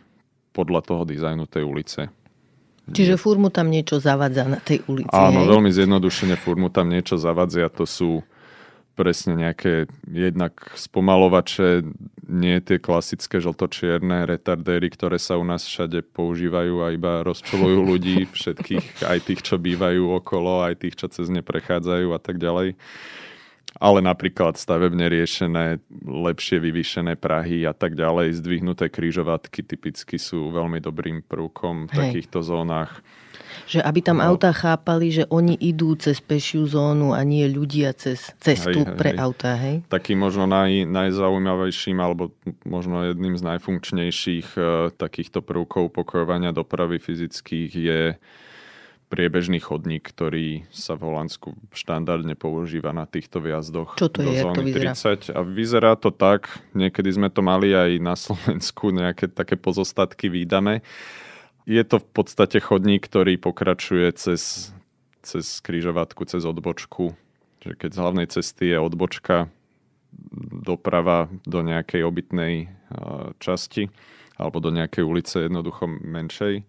[0.55, 2.11] podľa toho dizajnu tej ulice.
[2.91, 5.15] Čiže furmu tam niečo zavadza na tej ulici.
[5.15, 5.51] Áno, hej?
[5.55, 7.71] veľmi zjednodušene furmu tam niečo zavadzia.
[7.79, 8.27] To sú
[8.93, 11.83] presne nejaké jednak spomalovače,
[12.29, 18.29] nie tie klasické žltočierne retardéry, ktoré sa u nás všade používajú a iba rozčulujú ľudí,
[18.31, 22.79] všetkých, aj tých, čo bývajú okolo, aj tých, čo cez ne prechádzajú a tak ďalej.
[23.81, 30.79] Ale napríklad stavebne riešené, lepšie vyvýšené Prahy a tak ďalej, zdvihnuté krížovatky typicky sú veľmi
[30.79, 31.99] dobrým prvkom v Hej.
[31.99, 33.01] takýchto zónach
[33.69, 34.33] že aby tam no.
[34.33, 39.15] auta chápali, že oni idú cez pešiu zónu a nie ľudia cez cestu hej, pre
[39.15, 39.19] hej.
[39.21, 39.85] auta, hej?
[39.87, 42.33] Takým možno naj, najzaujímavejším alebo
[42.67, 48.01] možno jedným z najfunkčnejších uh, takýchto prvkov pokojovania dopravy fyzických je
[49.13, 54.41] priebežný chodník, ktorý sa v Holandsku štandardne používa na týchto vjazdoch Čo to do je,
[54.41, 55.37] zóny to 30.
[55.37, 60.81] A vyzerá to tak, niekedy sme to mali aj na Slovensku, nejaké také pozostatky výdame,
[61.69, 64.73] je to v podstate chodník, ktorý pokračuje cez,
[65.23, 67.15] cez krížovatku, cez odbočku.
[67.63, 69.47] Že keď z hlavnej cesty je odbočka
[70.51, 72.67] doprava do nejakej obytnej
[73.39, 73.89] časti
[74.35, 76.67] alebo do nejakej ulice jednoducho menšej,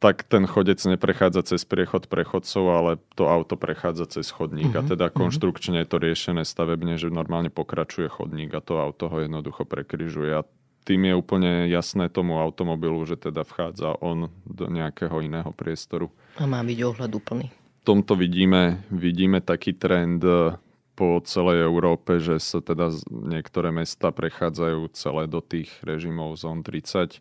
[0.00, 4.72] tak ten chodec neprechádza cez priechod prechodcov, ale to auto prechádza cez chodník.
[4.72, 5.14] Uh-huh, a mhm, teda mhm.
[5.14, 10.40] konštrukčne je to riešené stavebne, že normálne pokračuje chodník a to auto ho jednoducho prekryžuje.
[10.40, 10.48] A
[10.88, 16.08] tým je úplne jasné tomu automobilu, že teda vchádza on do nejakého iného priestoru.
[16.40, 17.52] A má byť ohľad úplný.
[17.52, 20.56] V tomto vidíme, vidíme taký trend e,
[20.96, 27.20] po celej Európe, že sa teda niektoré mesta prechádzajú celé do tých režimov zón 30.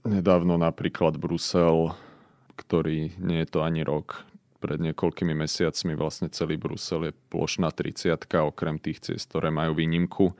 [0.00, 1.92] Nedávno napríklad Brusel,
[2.56, 4.24] ktorý nie je to ani rok,
[4.60, 8.12] pred niekoľkými mesiacmi vlastne celý Brusel je plošná 30
[8.44, 10.36] okrem tých ciest, ktoré majú výnimku.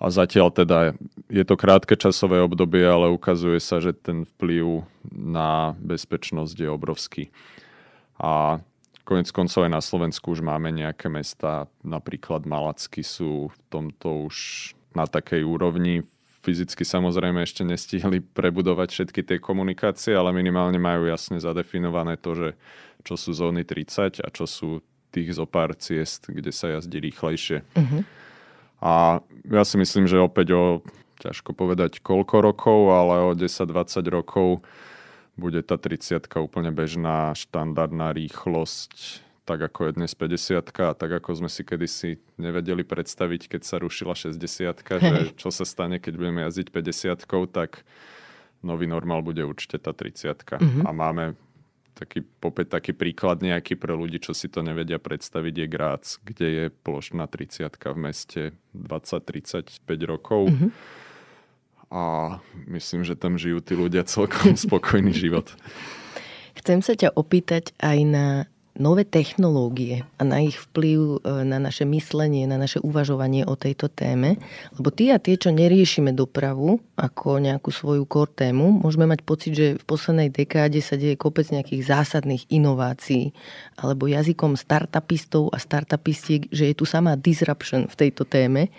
[0.00, 0.96] A zatiaľ teda
[1.28, 7.24] je to krátke časové obdobie, ale ukazuje sa, že ten vplyv na bezpečnosť je obrovský.
[8.16, 8.64] A
[9.04, 14.36] konec koncov aj na Slovensku už máme nejaké mesta, napríklad Malacky sú v tomto už
[14.96, 16.04] na takej úrovni.
[16.40, 22.48] Fyzicky samozrejme ešte nestihli prebudovať všetky tie komunikácie, ale minimálne majú jasne zadefinované to, že
[23.04, 24.80] čo sú zóny 30 a čo sú
[25.12, 27.60] tých zo pár ciest, kde sa jazdí rýchlejšie.
[27.76, 28.02] Uh-huh.
[28.80, 29.20] A
[29.52, 30.64] ja si myslím, že opäť o,
[31.20, 34.64] ťažko povedať koľko rokov, ale o 10-20 rokov
[35.36, 41.44] bude tá 30 úplne bežná štandardná rýchlosť, tak ako je dnes 50 a tak ako
[41.44, 46.40] sme si kedysi nevedeli predstaviť, keď sa rušila 60 že čo sa stane, keď budeme
[46.46, 47.82] jazdiť 50 tak
[48.60, 50.84] nový normál bude určite tá 30 mm-hmm.
[50.84, 51.34] A máme
[51.96, 56.48] taký, popäť taký príklad nejaký pre ľudí, čo si to nevedia predstaviť, je Grác, kde
[56.48, 58.40] je plošná 30 v meste
[58.76, 60.52] 20-35 rokov.
[60.52, 61.08] Mm-hmm
[61.90, 62.38] a
[62.70, 65.50] myslím, že tam žijú tí ľudia celkom spokojný život.
[66.54, 68.26] Chcem sa ťa opýtať aj na
[68.80, 73.92] nové technológie a na ich vplyv e, na naše myslenie, na naše uvažovanie o tejto
[73.92, 74.40] téme.
[74.80, 79.52] Lebo tí a tie, čo neriešime dopravu ako nejakú svoju core tému, môžeme mať pocit,
[79.52, 83.36] že v poslednej dekáde sa deje kopec nejakých zásadných inovácií
[83.76, 88.72] alebo jazykom startupistov a startupistiek, že je tu sama disruption v tejto téme.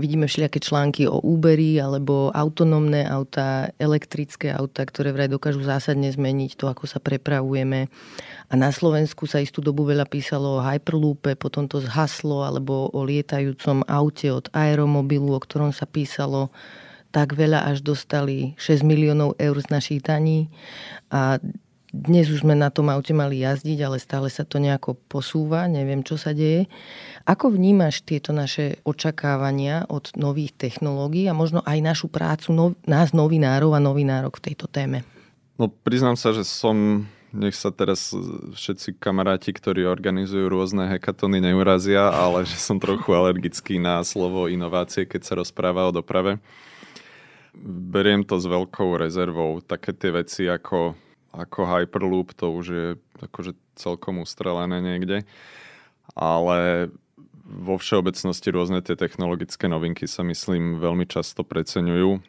[0.00, 6.56] Vidíme všelijaké články o Uberi alebo autonómne auta, elektrické auta, ktoré vraj dokážu zásadne zmeniť
[6.56, 7.92] to, ako sa prepravujeme.
[8.48, 13.02] A na Slovensku sa istú dobu veľa písalo o Hyperloope, potom to zhaslo, alebo o
[13.02, 16.54] lietajúcom aute od aeromobilu, o ktorom sa písalo
[17.10, 20.54] tak veľa, až dostali 6 miliónov eur z našich daní.
[21.10, 21.42] A
[21.94, 26.02] dnes už sme na tom aute mali jazdiť, ale stále sa to nejako posúva, neviem,
[26.02, 26.66] čo sa deje.
[27.26, 33.14] Ako vnímaš tieto naše očakávania od nových technológií a možno aj našu prácu nov, nás
[33.14, 35.06] novinárov a novinárok v tejto téme?
[35.54, 38.14] No priznám sa, že som nech sa teraz
[38.54, 45.04] všetci kamaráti, ktorí organizujú rôzne hekatony, neurazia, ale že som trochu alergický na slovo inovácie,
[45.04, 46.38] keď sa rozpráva o doprave.
[47.58, 49.58] Beriem to s veľkou rezervou.
[49.58, 50.94] Také tie veci ako,
[51.34, 55.26] ako Hyperloop, to už je akože celkom ustrelené niekde.
[56.14, 56.90] Ale
[57.44, 62.22] vo všeobecnosti rôzne tie technologické novinky sa myslím veľmi často preceňujú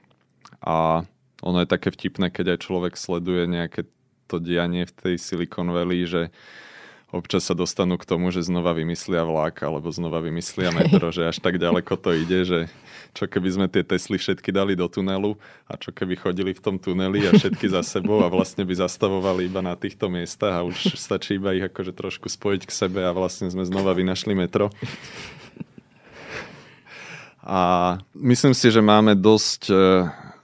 [0.66, 1.08] a
[1.44, 3.88] ono je také vtipné, keď aj človek sleduje nejaké
[4.28, 6.34] to dianie v tej Silicon Valley, že
[7.16, 11.40] občas sa dostanú k tomu, že znova vymyslia vlak alebo znova vymyslia metro, že až
[11.40, 12.60] tak ďaleko to ide, že
[13.16, 15.40] čo keby sme tie Tesly všetky dali do tunelu
[15.72, 19.48] a čo keby chodili v tom tuneli a všetky za sebou a vlastne by zastavovali
[19.48, 23.16] iba na týchto miestach a už stačí iba ich akože trošku spojiť k sebe a
[23.16, 24.68] vlastne sme znova vynašli metro.
[27.46, 29.70] A myslím si, že máme dosť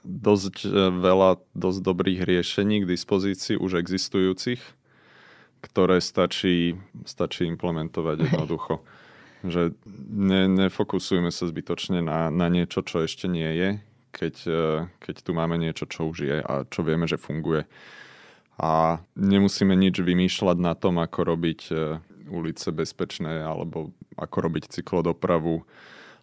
[0.03, 4.61] dosť e, veľa dosť dobrých riešení k dispozícii už existujúcich,
[5.61, 8.81] ktoré stačí, stačí implementovať jednoducho.
[9.41, 9.73] Že
[10.13, 13.69] ne, nefokusujeme sa zbytočne na, na niečo, čo ešte nie je,
[14.13, 14.61] keď, e,
[15.01, 17.65] keď tu máme niečo, čo už je a čo vieme, že funguje.
[18.61, 21.73] A nemusíme nič vymýšľať na tom, ako robiť e,
[22.29, 25.65] ulice bezpečné alebo ako robiť cyklodopravu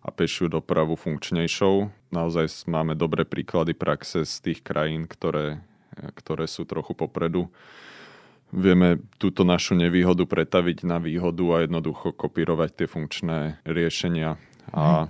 [0.03, 1.91] a pešiu dopravu funkčnejšou.
[2.15, 5.61] Naozaj máme dobré príklady praxe z tých krajín, ktoré,
[6.17, 7.51] ktoré sú trochu popredu.
[8.49, 13.39] Vieme túto našu nevýhodu pretaviť na výhodu a jednoducho kopírovať tie funkčné
[13.69, 14.41] riešenia.
[14.73, 15.09] A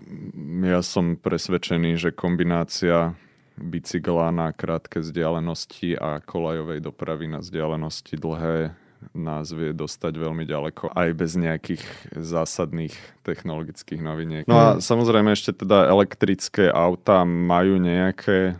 [0.62, 3.14] ja som presvedčený, že kombinácia
[3.59, 8.74] bicykla na krátke vzdialenosti a kolajovej dopravy na vzdialenosti dlhé
[9.14, 11.82] nás vie dostať veľmi ďaleko aj bez nejakých
[12.14, 14.44] zásadných technologických noviniek.
[14.46, 18.59] No a samozrejme ešte teda elektrické auta majú nejaké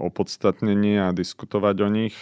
[0.00, 2.16] opodstatnenie a diskutovať o nich.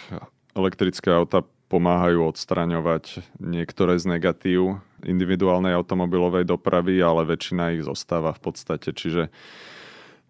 [0.53, 8.41] Elektrické auta pomáhajú odstraňovať niektoré z negatív individuálnej automobilovej dopravy, ale väčšina ich zostáva v
[8.45, 8.93] podstate.
[8.93, 9.33] Čiže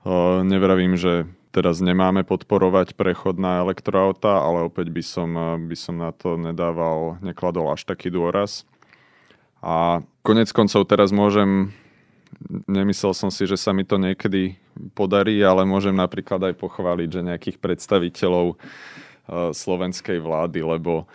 [0.08, 5.30] o, nevravím, že teraz nemáme podporovať prechod na elektroauta, ale opäť by som,
[5.70, 8.66] by som na to nedával, nekladol až taký dôraz.
[9.62, 11.72] A konec koncov teraz môžem
[12.68, 14.58] nemyslel som si, že sa mi to niekedy
[14.98, 18.58] podarí, ale môžem napríklad aj pochváliť, že nejakých predstaviteľov
[19.54, 21.08] slovenskej vlády, lebo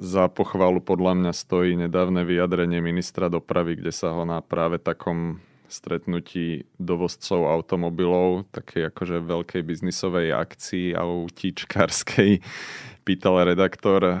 [0.00, 5.38] za pochvalu podľa mňa stojí nedávne vyjadrenie ministra dopravy, kde sa ho na práve takom
[5.72, 12.44] stretnutí dovozcov automobilov, také akože veľkej biznisovej akcii autíčkarskej,
[13.08, 14.16] pýtal redaktor eh,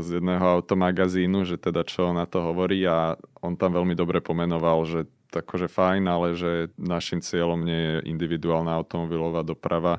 [0.00, 4.88] z jedného automagazínu, že teda čo na to hovorí a on tam veľmi dobre pomenoval,
[4.88, 5.00] že
[5.34, 9.98] akože fajn, ale že našim cieľom nie je individuálna automobilová doprava,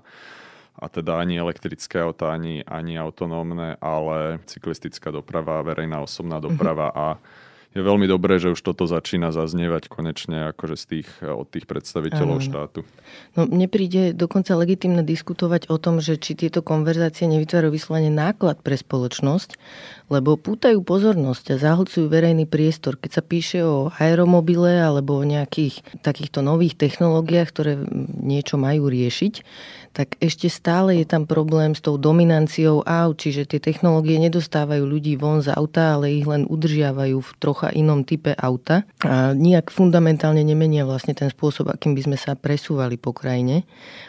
[0.76, 7.00] a teda ani elektrické auta, ani, ani autonómne, ale cyklistická doprava, verejná osobná doprava mm-hmm.
[7.00, 7.08] a
[7.76, 12.40] je veľmi dobré, že už toto začína zaznievať konečne akože z tých, od tých predstaviteľov
[12.40, 12.48] ano.
[12.48, 12.80] štátu.
[13.36, 18.64] No mne príde dokonca legitimne diskutovať o tom, že či tieto konverzácie nevytvárajú vyslovene náklad
[18.64, 19.60] pre spoločnosť,
[20.08, 22.96] lebo pútajú pozornosť a zahlcujú verejný priestor.
[23.00, 27.74] Keď sa píše o aeromobile alebo o nejakých takýchto nových technológiách, ktoré
[28.22, 29.34] niečo majú riešiť,
[29.96, 35.16] tak ešte stále je tam problém s tou dominanciou aut, čiže tie technológie nedostávajú ľudí
[35.16, 40.44] von z auta, ale ich len udržiavajú v trocha inom type auta a nijak fundamentálne
[40.44, 43.64] nemenia vlastne ten spôsob, akým by sme sa presúvali po krajine.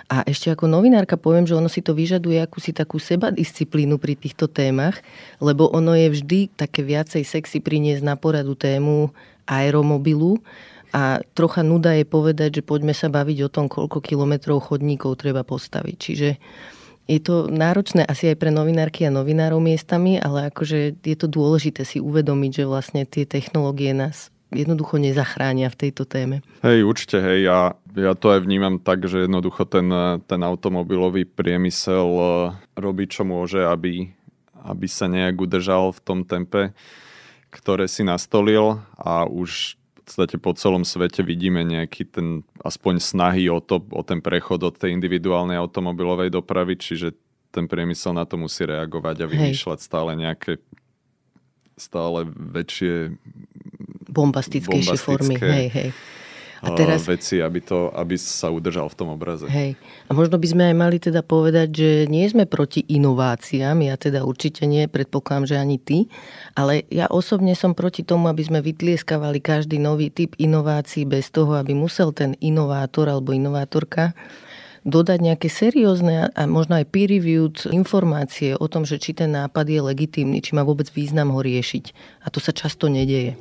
[0.06, 4.46] A ešte ako novinárka poviem, že ono si to vyžaduje akúsi takú sebadisciplínu pri týchto
[4.46, 5.02] témach,
[5.42, 9.10] lebo ono je vždy také viacej sexy priniesť na poradu tému
[9.50, 10.38] aeromobilu,
[10.96, 15.44] a trocha nuda je povedať, že poďme sa baviť o tom, koľko kilometrov chodníkov treba
[15.44, 15.96] postaviť.
[15.98, 16.28] Čiže
[17.06, 21.84] je to náročné asi aj pre novinárky a novinárov miestami, ale akože je to dôležité
[21.84, 26.42] si uvedomiť, že vlastne tie technológie nás jednoducho nezachránia v tejto téme.
[26.62, 27.50] Hej, určite, hej.
[27.50, 29.90] Ja, ja to aj vnímam tak, že jednoducho ten,
[30.26, 32.28] ten automobilový priemysel eh,
[32.78, 34.10] robí, čo môže, aby,
[34.62, 36.70] aby sa nejak udržal v tom tempe,
[37.50, 39.76] ktoré si nastolil a už
[40.06, 44.78] podstate po celom svete vidíme nejaký ten, aspoň snahy o, to, o ten prechod od
[44.78, 47.18] tej individuálnej automobilovej dopravy, čiže
[47.50, 49.86] ten priemysel na to musí reagovať a vymýšľať Hej.
[49.90, 50.62] stále nejaké
[51.74, 53.18] stále väčšie
[54.16, 55.36] bombastickejšie bombastické, formy.
[55.36, 55.90] Hej, hej
[56.64, 57.04] a teraz...
[57.04, 59.44] veci, aby, to, aby sa udržal v tom obraze.
[59.46, 59.76] Hej.
[60.08, 64.24] A možno by sme aj mali teda povedať, že nie sme proti inováciám, ja teda
[64.24, 65.98] určite nie, predpokladám, že ani ty,
[66.56, 71.54] ale ja osobne som proti tomu, aby sme vytlieskavali každý nový typ inovácií bez toho,
[71.60, 74.16] aby musel ten inovátor alebo inovátorka
[74.86, 79.82] dodať nejaké seriózne a možno aj peer-reviewed informácie o tom, že či ten nápad je
[79.82, 81.90] legitímny, či má vôbec význam ho riešiť.
[82.22, 83.34] A to sa často nedeje.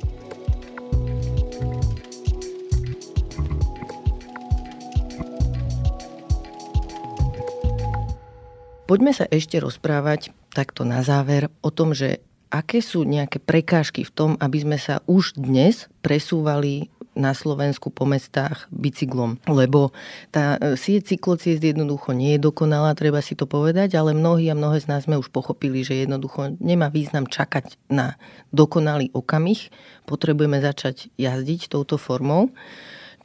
[8.85, 12.21] Poďme sa ešte rozprávať takto na záver o tom, že
[12.53, 18.05] aké sú nejaké prekážky v tom, aby sme sa už dnes presúvali na Slovensku po
[18.05, 19.41] mestách bicyklom.
[19.49, 19.89] Lebo
[20.29, 24.59] tá e, sieť cyklociest jednoducho nie je dokonalá, treba si to povedať, ale mnohí a
[24.59, 28.21] mnohé z nás sme už pochopili, že jednoducho nemá význam čakať na
[28.53, 29.73] dokonalý okamih.
[30.05, 32.53] Potrebujeme začať jazdiť touto formou.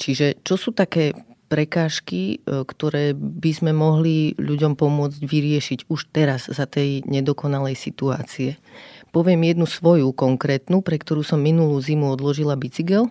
[0.00, 1.12] Čiže čo sú také
[1.50, 8.54] prekážky, e, ktoré by sme mohli ľuďom pomôcť vyriešiť už teraz za tej nedokonalej situácie.
[9.10, 13.10] Poviem jednu svoju konkrétnu, pre ktorú som minulú zimu odložila bicykel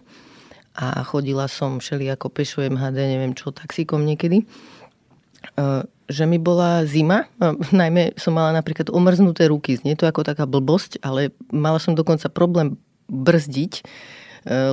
[0.80, 4.48] a chodila som všeli ako pešo MHD, neviem čo, taxíkom niekedy
[5.60, 7.30] e, že mi bola zima,
[7.70, 12.32] najmä som mala napríklad omrznuté ruky, znie to ako taká blbosť, ale mala som dokonca
[12.34, 12.80] problém
[13.12, 13.84] brzdiť, e,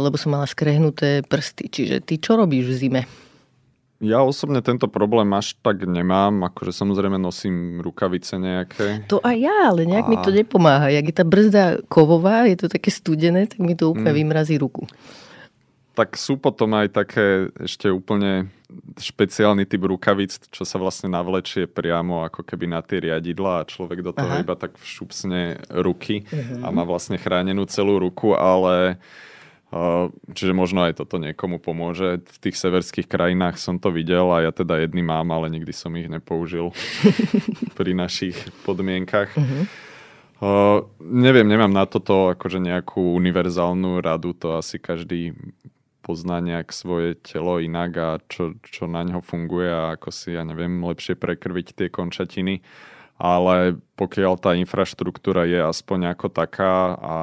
[0.01, 1.69] lebo som mala skrehnuté prsty.
[1.69, 3.03] Čiže ty čo robíš v zime?
[3.97, 9.09] Ja osobne tento problém až tak nemám, akože samozrejme nosím rukavice nejaké.
[9.09, 10.11] To aj ja, ale nejak a...
[10.13, 10.93] mi to nepomáha.
[10.93, 14.21] Jak je tá brzda kovová, je to také studené, tak mi to úplne mm.
[14.21, 14.85] vymrazí ruku.
[15.97, 18.53] Tak sú potom aj také ešte úplne
[19.01, 24.05] špeciálny typ rukavic, čo sa vlastne navlečie priamo ako keby na tie riadidla a človek
[24.05, 24.45] do toho Aha.
[24.45, 26.67] iba tak všupsne ruky uh-huh.
[26.67, 29.01] a má vlastne chránenú celú ruku, ale
[30.31, 32.23] Čiže možno aj toto niekomu pomôže.
[32.23, 35.91] V tých severských krajinách som to videl a ja teda jedný mám, ale nikdy som
[35.99, 36.71] ich nepoužil
[37.79, 39.35] pri našich podmienkach.
[39.35, 39.67] Uh-huh.
[40.37, 45.35] Uh, neviem, nemám na toto akože nejakú univerzálnu radu, to asi každý
[46.07, 50.47] pozná nejak svoje telo inak a čo, čo na ňo funguje a ako si, ja
[50.47, 52.63] neviem, lepšie prekrviť tie končatiny.
[53.19, 57.17] Ale pokiaľ tá infraštruktúra je aspoň ako taká a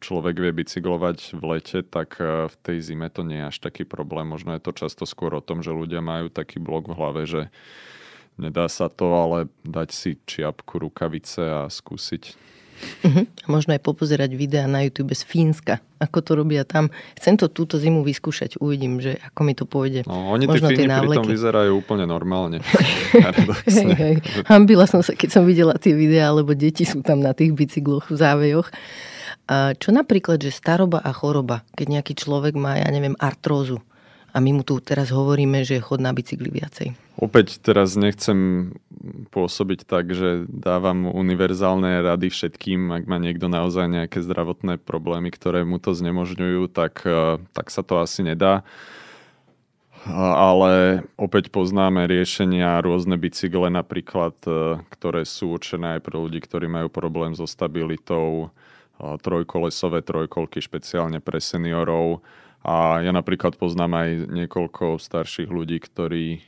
[0.00, 3.88] človek vie bicyklovať v lete, tak e, v tej zime to nie je až taký
[3.88, 4.28] problém.
[4.28, 7.42] Možno je to často skôr o tom, že ľudia majú taký blok v hlave, že
[8.36, 12.46] nedá sa to, ale dať si čiapku, rukavice a skúsiť.
[12.76, 13.24] Uh-huh.
[13.48, 16.92] Možno aj popozerať videá na YouTube z Fínska, ako to robia tam.
[17.16, 20.04] Chcem to túto zimu vyskúšať, uvidím, že ako mi to pôjde.
[20.04, 22.60] No, oni možno tí Fíni pritom vyzerajú úplne normálne.
[23.64, 24.16] hej, hej.
[24.44, 28.12] Hambila som sa, keď som videla tie videá, lebo deti sú tam na tých bicykloch
[28.12, 28.68] v závejoch.
[29.46, 33.78] Čo napríklad, že staroba a choroba, keď nejaký človek má, ja neviem, artrózu
[34.36, 36.92] a my mu tu teraz hovoríme, že chod na bicykli viacej.
[37.16, 38.68] Opäť teraz nechcem
[39.32, 45.64] pôsobiť tak, že dávam univerzálne rady všetkým, ak má niekto naozaj nejaké zdravotné problémy, ktoré
[45.64, 48.60] mu to znemožňujú, tak, eh, tak sa to asi nedá.
[50.06, 56.68] Ale opäť poznáme riešenia, rôzne bicykle napríklad, eh, ktoré sú určené aj pre ľudí, ktorí
[56.68, 58.52] majú problém so stabilitou,
[58.98, 62.24] trojkolesové trojkolky špeciálne pre seniorov,
[62.66, 66.42] a ja napríklad poznám aj niekoľko starších ľudí, ktorí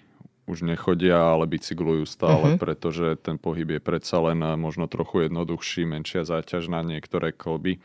[0.51, 2.59] už nechodia, ale bicyklujú stále, uh-huh.
[2.59, 7.78] pretože ten pohyb je predsa len možno trochu jednoduchší, menšia záťaž na niektoré kolby.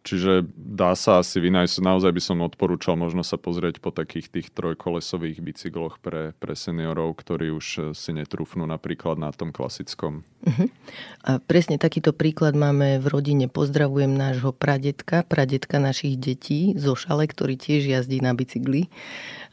[0.00, 4.48] Čiže dá sa asi vynájsť, naozaj by som odporúčal možno sa pozrieť po takých tých
[4.48, 10.24] trojkolesových bicykloch pre, pre seniorov, ktorí už eh, si netrúfnú napríklad na tom klasickom.
[10.40, 10.68] Uh-huh.
[11.20, 13.44] A presne takýto príklad máme v rodine.
[13.44, 18.88] Pozdravujem nášho pradetka, pradetka našich detí zo Šale, ktorý tiež jazdí na bicykli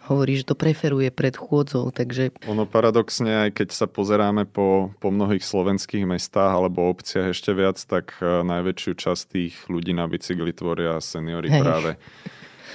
[0.07, 1.91] hovorí, že to preferuje pred chôdzou.
[1.91, 2.31] Takže...
[2.47, 7.77] Ono paradoxne, aj keď sa pozeráme po, po mnohých slovenských mestách alebo obciach ešte viac,
[7.83, 11.61] tak e, najväčšiu časť tých ľudí na bicykli tvoria seniory Hej.
[11.61, 11.91] práve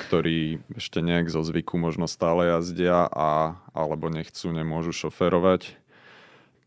[0.08, 5.78] ktorí ešte nejak zo zvyku možno stále jazdia a, alebo nechcú, nemôžu šoferovať.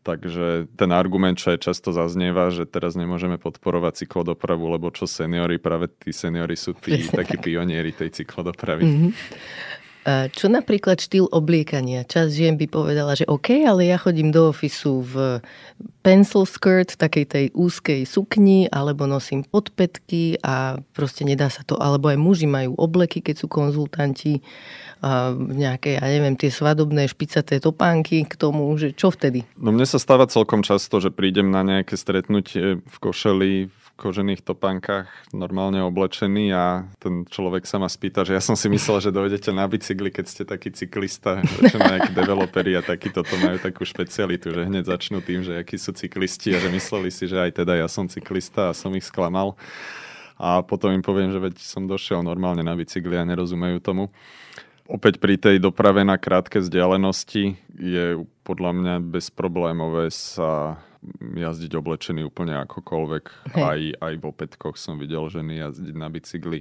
[0.06, 5.58] Takže ten argument, čo aj často zaznieva, že teraz nemôžeme podporovať cyklodopravu, lebo čo seniory,
[5.58, 8.86] práve tí seniory sú tí takí pionieri tej cyklodopravy.
[8.86, 9.10] Mm-hmm.
[10.06, 12.06] Čo napríklad štýl obliekania?
[12.06, 15.42] Čas žien by povedala, že OK, ale ja chodím do ofisu v
[16.06, 21.74] pencil skirt, takej tej úzkej sukni, alebo nosím podpetky a proste nedá sa to.
[21.82, 24.46] Alebo aj muži majú obleky, keď sú konzultanti,
[25.36, 29.42] nejaké, ja neviem, tie svadobné špicaté topánky k tomu, že čo vtedy?
[29.58, 34.44] No mne sa stáva celkom často, že prídem na nejaké stretnutie v košeli, v kožených
[34.44, 39.10] topánkach normálne oblečený a ten človek sa ma spýta, že ja som si myslel, že
[39.10, 43.88] dojdete na bicykli, keď ste taký cyklista, že nejakí developeri a takí toto majú takú
[43.88, 47.64] špecialitu, že hneď začnú tým, že akí sú cyklisti a že mysleli si, že aj
[47.64, 49.56] teda ja som cyklista a som ich sklamal.
[50.36, 54.12] A potom im poviem, že veď som došiel normálne na bicykli a nerozumejú tomu.
[54.86, 60.78] Opäť pri tej doprave na krátke vzdialenosti je podľa mňa bezproblémové sa
[61.20, 63.24] jazdiť oblečený úplne akokoľvek.
[63.54, 63.62] Hey.
[63.62, 63.80] Aj,
[64.10, 66.60] aj v opätkoch som videl ženy jazdiť na bicykli.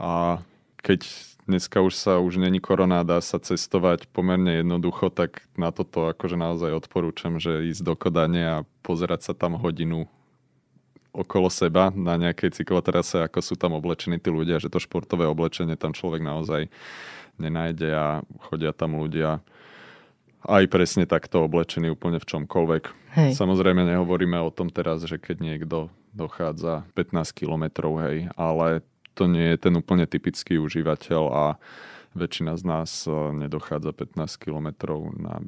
[0.00, 0.42] A
[0.84, 1.06] keď
[1.48, 6.36] dneska už sa už není korona, dá sa cestovať pomerne jednoducho, tak na toto akože
[6.36, 10.08] naozaj odporúčam, že ísť do Kodane a pozerať sa tam hodinu
[11.14, 15.78] okolo seba na nejakej cyklotrase, ako sú tam oblečení tí ľudia, že to športové oblečenie
[15.78, 16.66] tam človek naozaj
[17.38, 18.06] nenájde a
[18.50, 19.38] chodia tam ľudia
[20.44, 22.84] aj presne takto oblečený úplne v čomkoľvek.
[23.16, 23.30] Hej.
[23.36, 25.76] Samozrejme nehovoríme o tom teraz, že keď niekto
[26.14, 28.84] dochádza 15 kilometrov, hej, ale
[29.14, 31.44] to nie je ten úplne typický užívateľ a
[32.14, 35.42] väčšina z nás e, nedochádza 15 kilometrov na,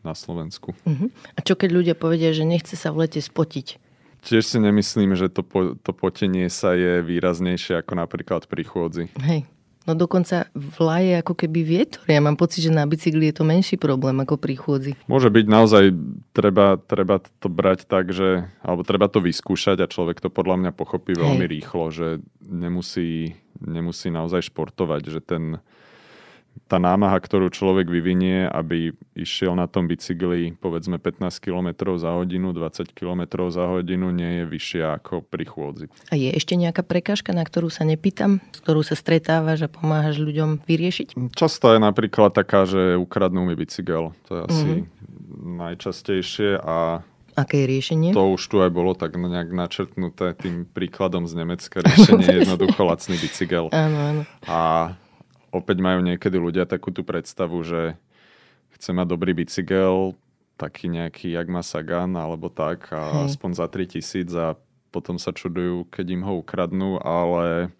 [0.00, 0.72] na Slovensku.
[0.72, 1.08] Uh-huh.
[1.36, 3.76] A čo keď ľudia povedia, že nechce sa v lete spotiť?
[4.20, 9.04] Tiež si nemyslím, že to, po, to potenie sa je výraznejšie ako napríklad pri chôdzi.
[9.24, 9.48] Hej.
[9.90, 12.06] No dokonca vlaje ako keby vietor.
[12.06, 14.94] Ja mám pocit, že na bicykli je to menší problém ako pri chôdzi.
[15.10, 15.84] Môže byť naozaj,
[16.30, 20.70] treba, treba to brať tak, že, alebo treba to vyskúšať a človek to podľa mňa
[20.78, 21.52] pochopí veľmi Hej.
[21.58, 25.58] rýchlo, že nemusí, nemusí naozaj športovať, že ten,
[26.70, 32.54] tá námaha, ktorú človek vyvinie, aby išiel na tom bicykli povedzme 15 km za hodinu,
[32.54, 35.86] 20 km za hodinu, nie je vyššia ako pri chôdzi.
[36.10, 40.22] A je ešte nejaká prekážka, na ktorú sa nepýtam, s ktorú sa stretávaš a pomáhaš
[40.22, 41.34] ľuďom vyriešiť?
[41.34, 44.14] Často je napríklad taká, že ukradnú mi bicykel.
[44.30, 45.58] To je asi mm-hmm.
[45.58, 47.02] najčastejšie a
[47.38, 48.10] Aké je riešenie?
[48.12, 51.80] To už tu aj bolo tak nejak načrtnuté tým príkladom z Nemecka.
[51.80, 53.70] Riešenie je jednoducho lacný bicykel.
[53.70, 54.22] Áno, áno.
[54.44, 54.58] A
[55.50, 57.98] opäť majú niekedy ľudia takú tú predstavu, že
[58.78, 60.14] chce mať dobrý bicykel,
[60.58, 63.34] taký nejaký Jagma Sagan alebo tak, a Hej.
[63.34, 64.48] aspoň za 3000 a
[64.90, 67.70] potom sa čudujú, keď im ho ukradnú, ale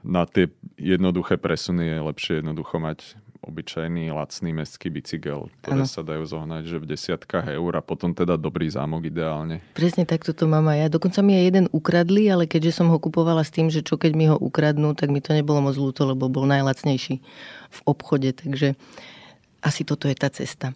[0.00, 0.48] na tie
[0.80, 5.88] jednoduché presuny je lepšie jednoducho mať obyčajný lacný mestský bicykel, ktoré ano.
[5.88, 9.62] sa dajú zohnať že v desiatkách eur a potom teda dobrý zámok ideálne.
[9.72, 10.86] Presne tak toto mám aj ja.
[10.90, 14.12] Dokonca mi aj jeden ukradli, ale keďže som ho kupovala s tým, že čo keď
[14.18, 17.14] mi ho ukradnú, tak mi to nebolo moc ľúto, lebo bol najlacnejší
[17.68, 18.34] v obchode.
[18.34, 18.74] Takže
[19.58, 20.70] asi toto je tá cesta.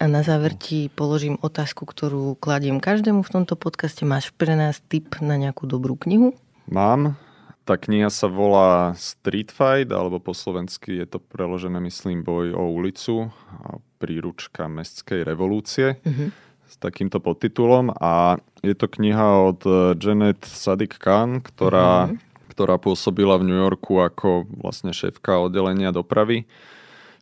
[0.00, 4.08] A na záver ti položím otázku, ktorú kladiem každému v tomto podcaste.
[4.08, 6.32] Máš pre nás tip na nejakú dobrú knihu?
[6.68, 7.16] Mám.
[7.62, 12.66] Tá kniha sa volá Street Fight, alebo po slovensky je to preložené, myslím, boj o
[12.74, 13.30] ulicu
[13.62, 16.02] a príručka mestskej revolúcie.
[16.02, 16.34] Uh-huh.
[16.66, 19.60] S takýmto podtitulom a je to kniha od
[20.00, 22.18] Janet Sadik Khan, ktorá, uh-huh.
[22.50, 26.50] ktorá pôsobila v New Yorku ako vlastne šéfka oddelenia dopravy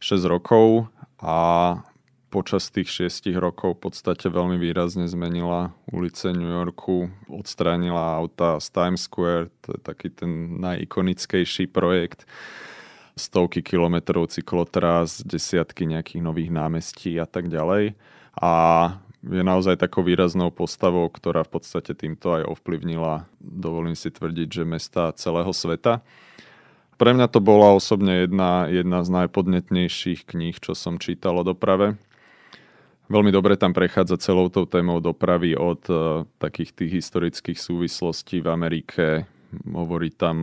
[0.00, 0.88] 6 rokov
[1.20, 1.76] a
[2.30, 8.70] počas tých šiestich rokov v podstate veľmi výrazne zmenila ulice New Yorku, odstránila auta z
[8.70, 12.24] Times Square, to je taký ten najikonickejší projekt,
[13.18, 17.98] stovky kilometrov cyklotrás, desiatky nejakých nových námestí a tak ďalej.
[18.38, 18.50] A
[19.20, 24.64] je naozaj takou výraznou postavou, ktorá v podstate týmto aj ovplyvnila, dovolím si tvrdiť, že
[24.64, 26.00] mesta celého sveta.
[26.96, 32.00] Pre mňa to bola osobne jedna, jedna z najpodnetnejších kníh, čo som čítal o doprave.
[33.10, 38.46] Veľmi dobre tam prechádza celou tou témou dopravy od uh, takých tých historických súvislostí v
[38.46, 39.26] Amerike.
[39.66, 40.38] Hovorí tam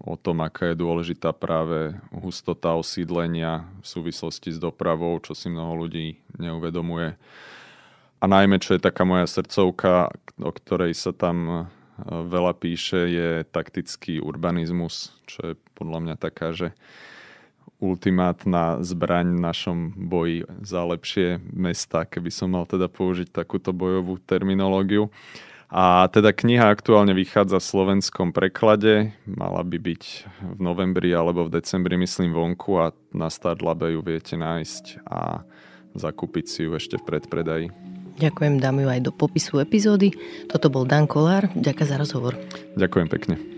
[0.00, 5.84] o tom, aká je dôležitá práve hustota osídlenia v súvislosti s dopravou, čo si mnoho
[5.84, 7.12] ľudí neuvedomuje.
[8.18, 10.08] A najmä, čo je taká moja srdcovka,
[10.40, 11.68] o ktorej sa tam
[12.08, 16.72] veľa píše, je taktický urbanizmus, čo je podľa mňa taká, že
[17.76, 24.16] ultimátna zbraň v našom boji za lepšie mesta, keby som mal teda použiť takúto bojovú
[24.24, 25.12] terminológiu.
[25.68, 30.04] A teda kniha aktuálne vychádza v slovenskom preklade, mala by byť
[30.56, 35.44] v novembri alebo v decembri, myslím, vonku a na Startlabe ju viete nájsť a
[35.92, 37.66] zakúpiť si ju ešte v predpredaji.
[38.16, 40.16] Ďakujem, dám ju aj do popisu epizódy.
[40.48, 42.34] Toto bol Dan Kolár, ďakujem za rozhovor.
[42.74, 43.57] Ďakujem pekne.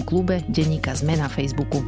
[0.01, 1.81] klube Denníka Zme na Facebooku.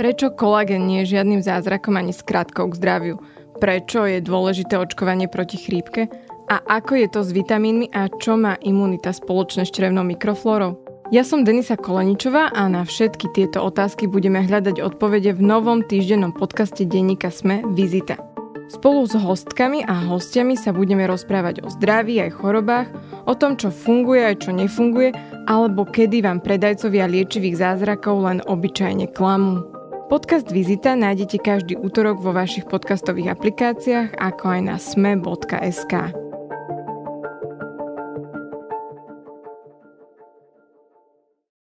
[0.00, 3.16] Prečo kolagen nie je žiadnym zázrakom ani skratkou k zdraviu?
[3.60, 6.08] Prečo je dôležité očkovanie proti chrípke?
[6.48, 10.80] A ako je to s vitamínmi a čo má imunita spoločné s črevnou mikroflórou?
[11.10, 16.30] Ja som Denisa Koleničová a na všetky tieto otázky budeme hľadať odpovede v novom týždennom
[16.30, 18.29] podcaste denníka Sme Vizita.
[18.70, 22.86] Spolu s hostkami a hostiami sa budeme rozprávať o zdraví aj chorobách,
[23.26, 25.10] o tom, čo funguje aj čo nefunguje,
[25.50, 29.66] alebo kedy vám predajcovia liečivých zázrakov len obyčajne klamú.
[30.06, 36.29] Podcast Vizita nájdete každý útorok vo vašich podcastových aplikáciách, ako aj na sme.sk.